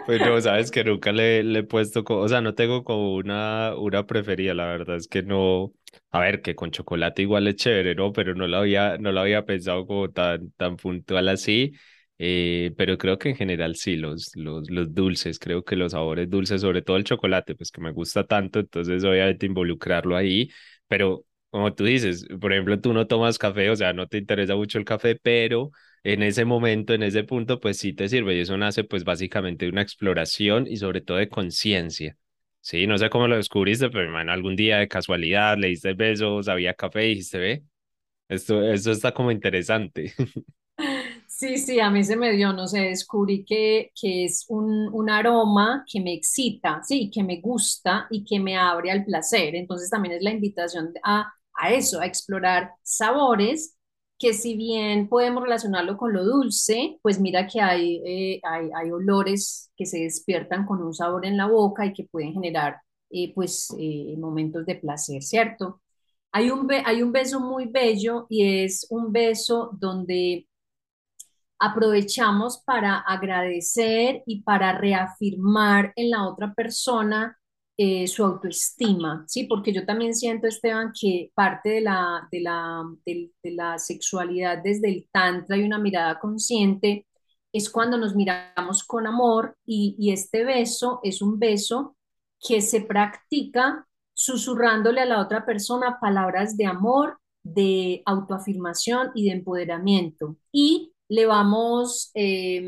[0.04, 3.74] Pues no, sabes que nunca le, le he puesto, o sea, no tengo como una,
[3.76, 5.74] una preferida, la verdad es que no,
[6.12, 8.12] a ver, que con chocolate igual es chévere, ¿no?
[8.14, 11.74] Pero no lo había, no lo había pensado como tan, tan puntual así,
[12.20, 16.30] eh, pero creo que en general sí, los, los, los dulces, creo que los sabores
[16.30, 20.50] dulces, sobre todo el chocolate, pues que me gusta tanto, entonces obviamente involucrarlo ahí,
[20.88, 24.56] pero como tú dices, por ejemplo, tú no tomas café, o sea, no te interesa
[24.56, 25.72] mucho el café, pero
[26.04, 29.66] en ese momento, en ese punto, pues sí te sirve y eso nace pues básicamente
[29.66, 32.18] de una exploración y sobre todo de conciencia.
[32.62, 36.48] Sí, no sé cómo lo descubriste, pero hermano, algún día de casualidad le diste besos,
[36.48, 37.64] había café y dijiste, ve,
[38.30, 40.14] esto, esto está como interesante.
[41.38, 45.10] Sí, sí, a mí se me dio, no sé, descubrí que, que es un, un
[45.10, 49.54] aroma que me excita, sí, que me gusta y que me abre al placer.
[49.56, 53.76] Entonces también es la invitación a, a eso, a explorar sabores
[54.18, 58.92] que si bien podemos relacionarlo con lo dulce, pues mira que hay, eh, hay, hay
[58.92, 62.78] olores que se despiertan con un sabor en la boca y que pueden generar
[63.10, 65.82] eh, pues eh, momentos de placer, ¿cierto?
[66.32, 70.48] Hay un, hay un beso muy bello y es un beso donde
[71.60, 77.38] aprovechamos para agradecer y para reafirmar en la otra persona
[77.78, 79.46] eh, su autoestima, ¿sí?
[79.46, 84.90] Porque yo también siento, Esteban, que parte de la, de la, de la sexualidad desde
[84.90, 87.06] el tantra y una mirada consciente
[87.52, 91.96] es cuando nos miramos con amor y, y este beso es un beso
[92.40, 99.32] que se practica susurrándole a la otra persona palabras de amor, de autoafirmación y de
[99.34, 100.38] empoderamiento.
[100.52, 102.64] Y le vamos, eh,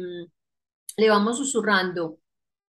[0.98, 2.20] le vamos susurrando.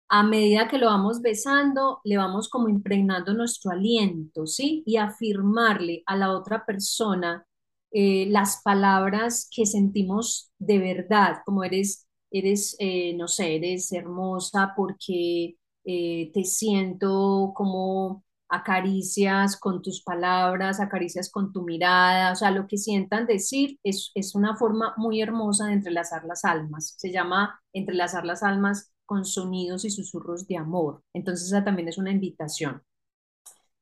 [0.10, 4.84] A medida que lo vamos besando, le vamos como impregnando nuestro aliento, ¿sí?
[4.86, 7.45] Y afirmarle a la otra persona
[7.91, 14.74] eh, las palabras que sentimos de verdad, como eres, eres, eh, no sé, eres hermosa
[14.78, 22.52] porque eh, te siento como acaricias con tus palabras, acaricias con tu mirada, o sea,
[22.52, 26.95] lo que sientan decir es, es una forma muy hermosa de entrelazar las almas.
[26.97, 31.04] Se llama entrelazar las almas con sonidos y susurros de amor.
[31.14, 32.84] Entonces, esa también es una invitación.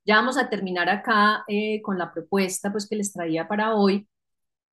[0.06, 4.08] Ya vamos a terminar acá eh, con la propuesta pues, que les traía para hoy.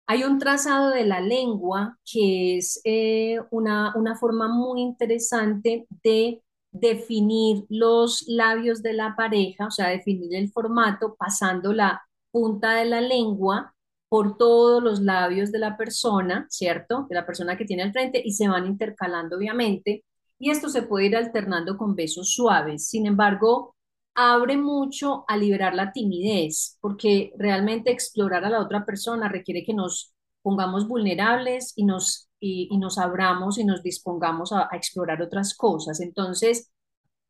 [0.07, 6.41] Hay un trazado de la lengua que es eh, una, una forma muy interesante de
[6.71, 12.01] definir los labios de la pareja, o sea, definir el formato pasando la
[12.31, 13.73] punta de la lengua
[14.09, 17.07] por todos los labios de la persona, ¿cierto?
[17.09, 20.03] De la persona que tiene al frente y se van intercalando, obviamente.
[20.37, 22.89] Y esto se puede ir alternando con besos suaves.
[22.89, 23.75] Sin embargo,
[24.15, 29.73] abre mucho a liberar la timidez, porque realmente explorar a la otra persona requiere que
[29.73, 35.55] nos pongamos vulnerables y nos, y, nos abramos y nos dispongamos a, a explorar otras
[35.55, 36.01] cosas.
[36.01, 36.71] Entonces,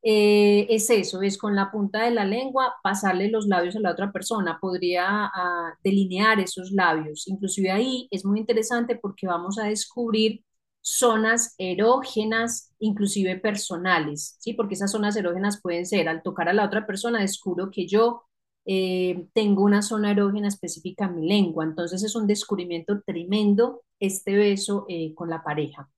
[0.04, 3.92] eh, es eso, es con la punta de la lengua pasarle los labios a la
[3.92, 7.28] otra persona, podría ah, delinear esos labios.
[7.28, 10.44] Inclusive ahí es muy interesante porque vamos a descubrir
[10.82, 14.54] zonas erógenas, inclusive personales, ¿sí?
[14.54, 18.24] Porque esas zonas erógenas pueden ser, al tocar a la otra persona, descubro que yo
[18.66, 24.36] eh, tengo una zona erógena específica en mi lengua, entonces es un descubrimiento tremendo este
[24.36, 25.90] beso eh, con la pareja.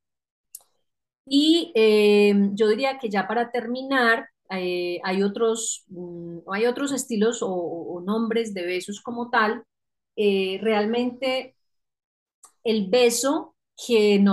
[1.25, 8.01] Y eh, yo diría que ya para terminar, hay otros, mm, hay otros estilos o,
[8.05, 9.63] nombres de besos como tal.
[10.15, 11.55] Realmente
[12.63, 14.23] el beso que,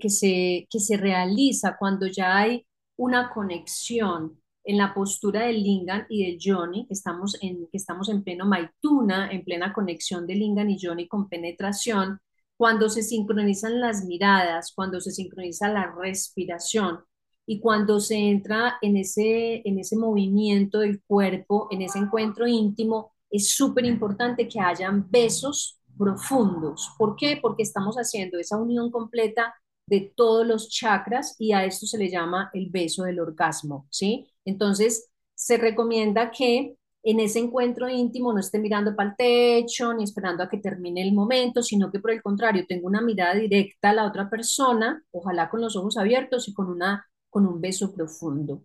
[0.00, 2.66] que se, que se realiza cuando ya hay
[2.96, 8.10] una conexión en la postura del Lingan y del Johnny, que estamos en, que estamos
[8.10, 12.20] en pleno Maituna, en plena conexión de Lingan y Johnny con penetración,
[12.54, 17.00] cuando se sincronizan las miradas, cuando se sincroniza la respiración
[17.46, 23.12] y cuando se entra en ese, en ese movimiento del cuerpo, en ese encuentro íntimo,
[23.30, 26.90] es súper importante que hayan besos profundos.
[26.98, 27.38] ¿Por qué?
[27.40, 29.54] Porque estamos haciendo esa unión completa
[29.86, 34.28] de todos los chakras y a esto se le llama el beso del orgasmo, ¿sí?
[34.48, 40.04] Entonces, se recomienda que en ese encuentro íntimo no esté mirando para el techo ni
[40.04, 43.90] esperando a que termine el momento, sino que por el contrario, tengo una mirada directa
[43.90, 47.94] a la otra persona, ojalá con los ojos abiertos y con, una, con un beso
[47.94, 48.64] profundo.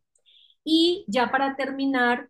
[0.64, 2.30] Y ya para terminar,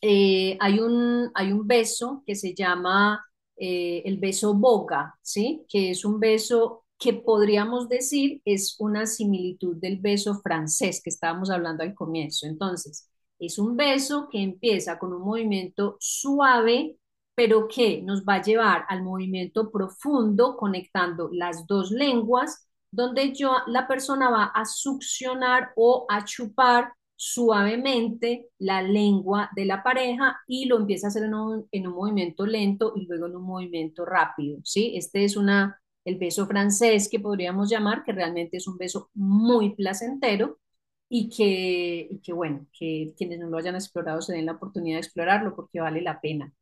[0.00, 3.24] eh, hay, un, hay un beso que se llama
[3.56, 5.64] eh, el beso boca, ¿sí?
[5.68, 11.50] Que es un beso que podríamos decir es una similitud del beso francés que estábamos
[11.50, 12.46] hablando al comienzo.
[12.46, 16.96] Entonces, es un beso que empieza con un movimiento suave,
[17.34, 23.52] pero que nos va a llevar al movimiento profundo, conectando las dos lenguas, donde yo,
[23.66, 30.64] la persona va a succionar o a chupar suavemente la lengua de la pareja y
[30.64, 34.06] lo empieza a hacer en un, en un movimiento lento y luego en un movimiento
[34.06, 34.94] rápido, ¿sí?
[34.96, 39.74] Este es una el beso francés que podríamos llamar, que realmente es un beso muy
[39.74, 40.58] placentero
[41.08, 45.00] y que, que, bueno, que quienes no lo hayan explorado se den la oportunidad de
[45.00, 46.52] explorarlo porque vale la pena.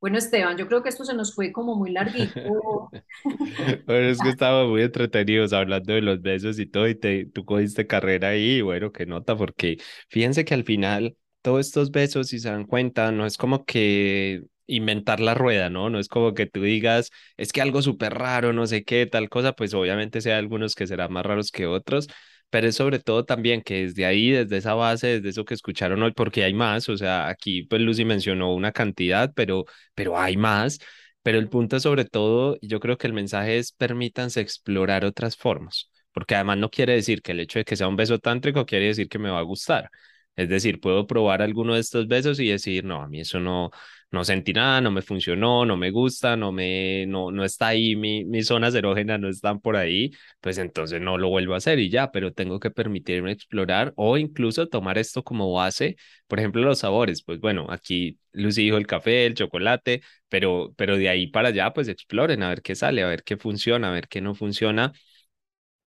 [0.00, 2.40] Bueno, Esteban, yo creo que esto se nos fue como muy larguito.
[3.86, 7.44] bueno, es que estábamos muy entretenidos hablando de los besos y todo, y te, tú
[7.44, 9.78] cogiste carrera ahí, y bueno, qué nota, porque
[10.08, 14.44] fíjense que al final todos estos besos, si se dan cuenta, no es como que
[14.68, 15.90] inventar la rueda, ¿no?
[15.90, 19.28] No es como que tú digas, es que algo súper raro, no sé qué, tal
[19.28, 22.08] cosa, pues obviamente sea algunos que serán más raros que otros,
[22.50, 26.02] pero es sobre todo también que desde ahí, desde esa base, desde eso que escucharon
[26.02, 29.64] hoy, porque hay más, o sea, aquí pues Lucy mencionó una cantidad, pero,
[29.94, 30.78] pero hay más,
[31.22, 35.36] pero el punto es sobre todo, yo creo que el mensaje es permítanse explorar otras
[35.36, 38.64] formas, porque además no quiere decir que el hecho de que sea un beso tántrico
[38.66, 39.90] quiere decir que me va a gustar.
[40.36, 43.70] Es decir, puedo probar alguno de estos besos y decir, no, a mí eso no,
[44.10, 47.94] no sentí nada, no me funcionó, no me gusta, no me, no, no está ahí,
[47.96, 51.78] mi, mis zonas erógenas no están por ahí, pues entonces no lo vuelvo a hacer
[51.78, 55.96] y ya, pero tengo que permitirme explorar o incluso tomar esto como base,
[56.26, 60.96] por ejemplo, los sabores, pues bueno, aquí Lucy dijo el café, el chocolate, pero, pero
[60.96, 63.92] de ahí para allá, pues exploren a ver qué sale, a ver qué funciona, a
[63.92, 64.92] ver qué no funciona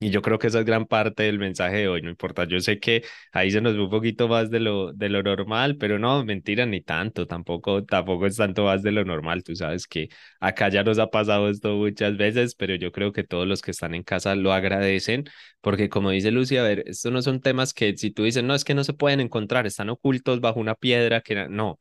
[0.00, 2.60] y yo creo que esa es gran parte del mensaje de hoy, no importa, yo
[2.60, 5.98] sé que ahí se nos ve un poquito más de lo, de lo normal, pero
[5.98, 10.08] no, mentira, ni tanto, tampoco, tampoco es tanto más de lo normal, tú sabes que
[10.38, 13.72] acá ya nos ha pasado esto muchas veces, pero yo creo que todos los que
[13.72, 15.24] están en casa lo agradecen,
[15.60, 18.54] porque como dice Lucy, a ver, estos no son temas que si tú dices, no,
[18.54, 21.78] es que no se pueden encontrar, están ocultos bajo una piedra, que no,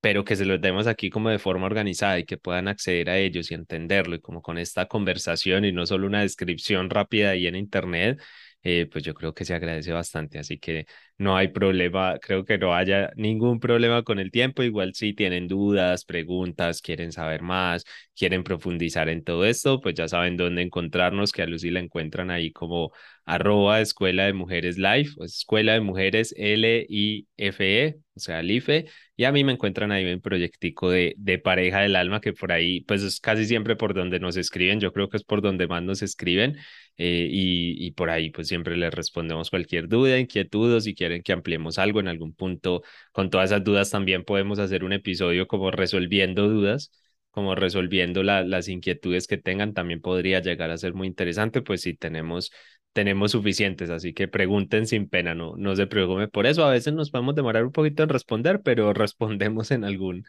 [0.00, 3.18] pero que se los demos aquí como de forma organizada y que puedan acceder a
[3.18, 7.46] ellos y entenderlo y como con esta conversación y no solo una descripción rápida ahí
[7.46, 8.20] en internet,
[8.62, 10.38] eh, pues yo creo que se agradece bastante.
[10.38, 10.86] Así que
[11.18, 14.62] no hay problema, creo que no haya ningún problema con el tiempo.
[14.62, 17.84] Igual si tienen dudas, preguntas, quieren saber más,
[18.14, 22.30] quieren profundizar en todo esto, pues ya saben dónde encontrarnos, que a Lucy la encuentran
[22.30, 22.92] ahí como
[23.30, 29.32] arroba Escuela de Mujeres Life, o Escuela de Mujeres L-I-F-E, o sea, LIFE, y a
[29.32, 33.02] mí me encuentran ahí en proyectico de, de pareja del alma, que por ahí, pues
[33.02, 36.02] es casi siempre por donde nos escriben, yo creo que es por donde más nos
[36.02, 36.56] escriben,
[36.96, 41.22] eh, y, y por ahí pues siempre les respondemos cualquier duda, inquietud, o si quieren
[41.22, 45.46] que ampliemos algo en algún punto, con todas esas dudas también podemos hacer un episodio
[45.46, 46.90] como resolviendo dudas
[47.30, 51.94] como resolviendo las inquietudes que tengan, también podría llegar a ser muy interesante, pues si
[51.94, 52.50] tenemos
[52.92, 56.64] tenemos suficientes, así que pregunten sin pena, no, no se preocupen por eso.
[56.64, 60.24] A veces nos podemos demorar un poquito en responder, pero respondemos en algún,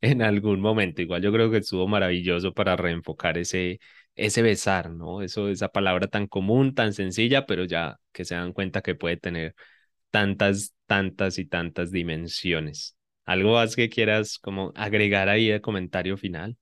[0.00, 1.02] en algún momento.
[1.02, 3.80] Igual yo creo que estuvo maravilloso para reenfocar ese,
[4.16, 5.22] ese besar, ¿no?
[5.22, 9.16] Eso, esa palabra tan común, tan sencilla, pero ya que se dan cuenta que puede
[9.16, 9.54] tener
[10.10, 12.96] tantas, tantas y tantas dimensiones.
[13.24, 16.56] ¿Algo más que quieras como agregar ahí de comentario final?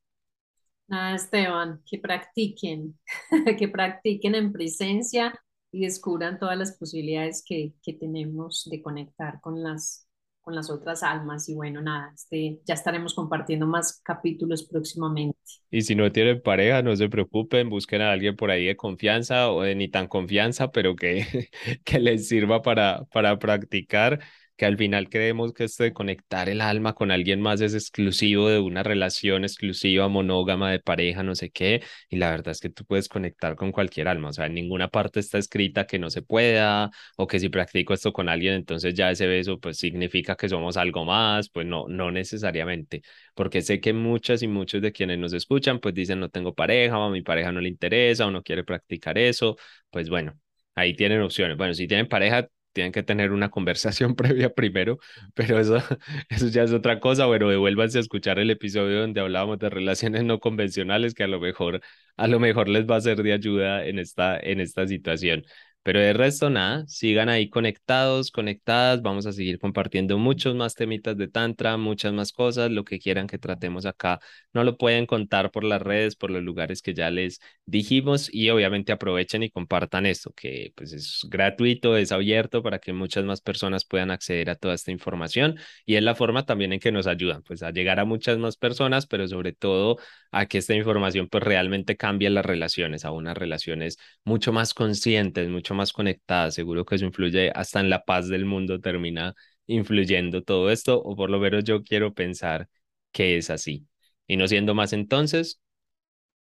[0.90, 2.98] Nada, Esteban, que practiquen,
[3.58, 5.32] que practiquen en presencia
[5.70, 10.08] y descubran todas las posibilidades que, que tenemos de conectar con las,
[10.40, 11.48] con las otras almas.
[11.48, 15.38] Y bueno, nada, este, ya estaremos compartiendo más capítulos próximamente.
[15.70, 19.52] Y si no tienen pareja, no se preocupen, busquen a alguien por ahí de confianza
[19.52, 21.48] o de ni tan confianza, pero que,
[21.84, 24.18] que les sirva para, para practicar
[24.60, 28.50] que al final creemos que esto de conectar el alma con alguien más es exclusivo
[28.50, 32.68] de una relación exclusiva, monógama, de pareja, no sé qué, y la verdad es que
[32.68, 36.10] tú puedes conectar con cualquier alma, o sea, en ninguna parte está escrita que no
[36.10, 40.36] se pueda, o que si practico esto con alguien, entonces ya ese beso pues significa
[40.36, 43.02] que somos algo más, pues no, no necesariamente,
[43.34, 46.98] porque sé que muchas y muchos de quienes nos escuchan pues dicen no tengo pareja,
[46.98, 49.56] o a mi pareja no le interesa, o no quiere practicar eso,
[49.90, 50.38] pues bueno,
[50.74, 51.56] ahí tienen opciones.
[51.56, 54.98] Bueno, si tienen pareja, tienen que tener una conversación previa primero,
[55.34, 55.78] pero eso,
[56.28, 57.26] eso ya es otra cosa.
[57.26, 61.40] Bueno, devuélvanse a escuchar el episodio donde hablábamos de relaciones no convencionales que a lo
[61.40, 61.80] mejor,
[62.16, 65.44] a lo mejor les va a ser de ayuda en esta, en esta situación.
[65.82, 69.00] Pero de resto, nada, sigan ahí conectados, conectadas.
[69.00, 72.70] Vamos a seguir compartiendo muchos más temitas de Tantra, muchas más cosas.
[72.70, 74.20] Lo que quieran que tratemos acá,
[74.52, 78.28] no lo pueden contar por las redes, por los lugares que ya les dijimos.
[78.32, 83.24] Y obviamente aprovechen y compartan esto, que pues es gratuito, es abierto para que muchas
[83.24, 85.58] más personas puedan acceder a toda esta información.
[85.86, 88.56] Y es la forma también en que nos ayudan, pues a llegar a muchas más
[88.58, 89.96] personas, pero sobre todo
[90.30, 95.48] a que esta información pues realmente cambie las relaciones, a unas relaciones mucho más conscientes,
[95.70, 96.50] mucho más conectada.
[96.50, 99.34] Seguro que eso influye hasta en la paz del mundo, termina
[99.66, 102.68] influyendo todo esto, o por lo menos yo quiero pensar
[103.12, 103.86] que es así.
[104.26, 105.60] Y no siendo más entonces,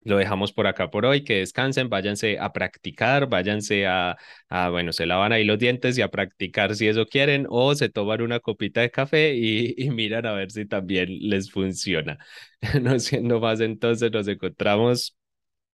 [0.01, 4.17] lo dejamos por acá por hoy, que descansen, váyanse a practicar, váyanse a,
[4.49, 7.89] a, bueno, se lavan ahí los dientes y a practicar si eso quieren, o se
[7.89, 12.17] toman una copita de café y, y miran a ver si también les funciona.
[12.81, 15.15] No siendo más entonces, nos encontramos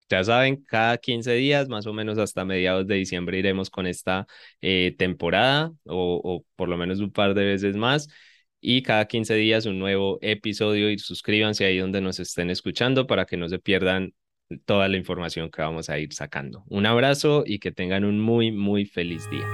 [0.09, 4.27] ya saben, cada 15 días, más o menos hasta mediados de diciembre, iremos con esta
[4.61, 8.09] eh, temporada o, o por lo menos un par de veces más.
[8.61, 13.25] Y cada 15 días un nuevo episodio y suscríbanse ahí donde nos estén escuchando para
[13.25, 14.13] que no se pierdan
[14.65, 16.63] toda la información que vamos a ir sacando.
[16.67, 19.47] Un abrazo y que tengan un muy, muy feliz día.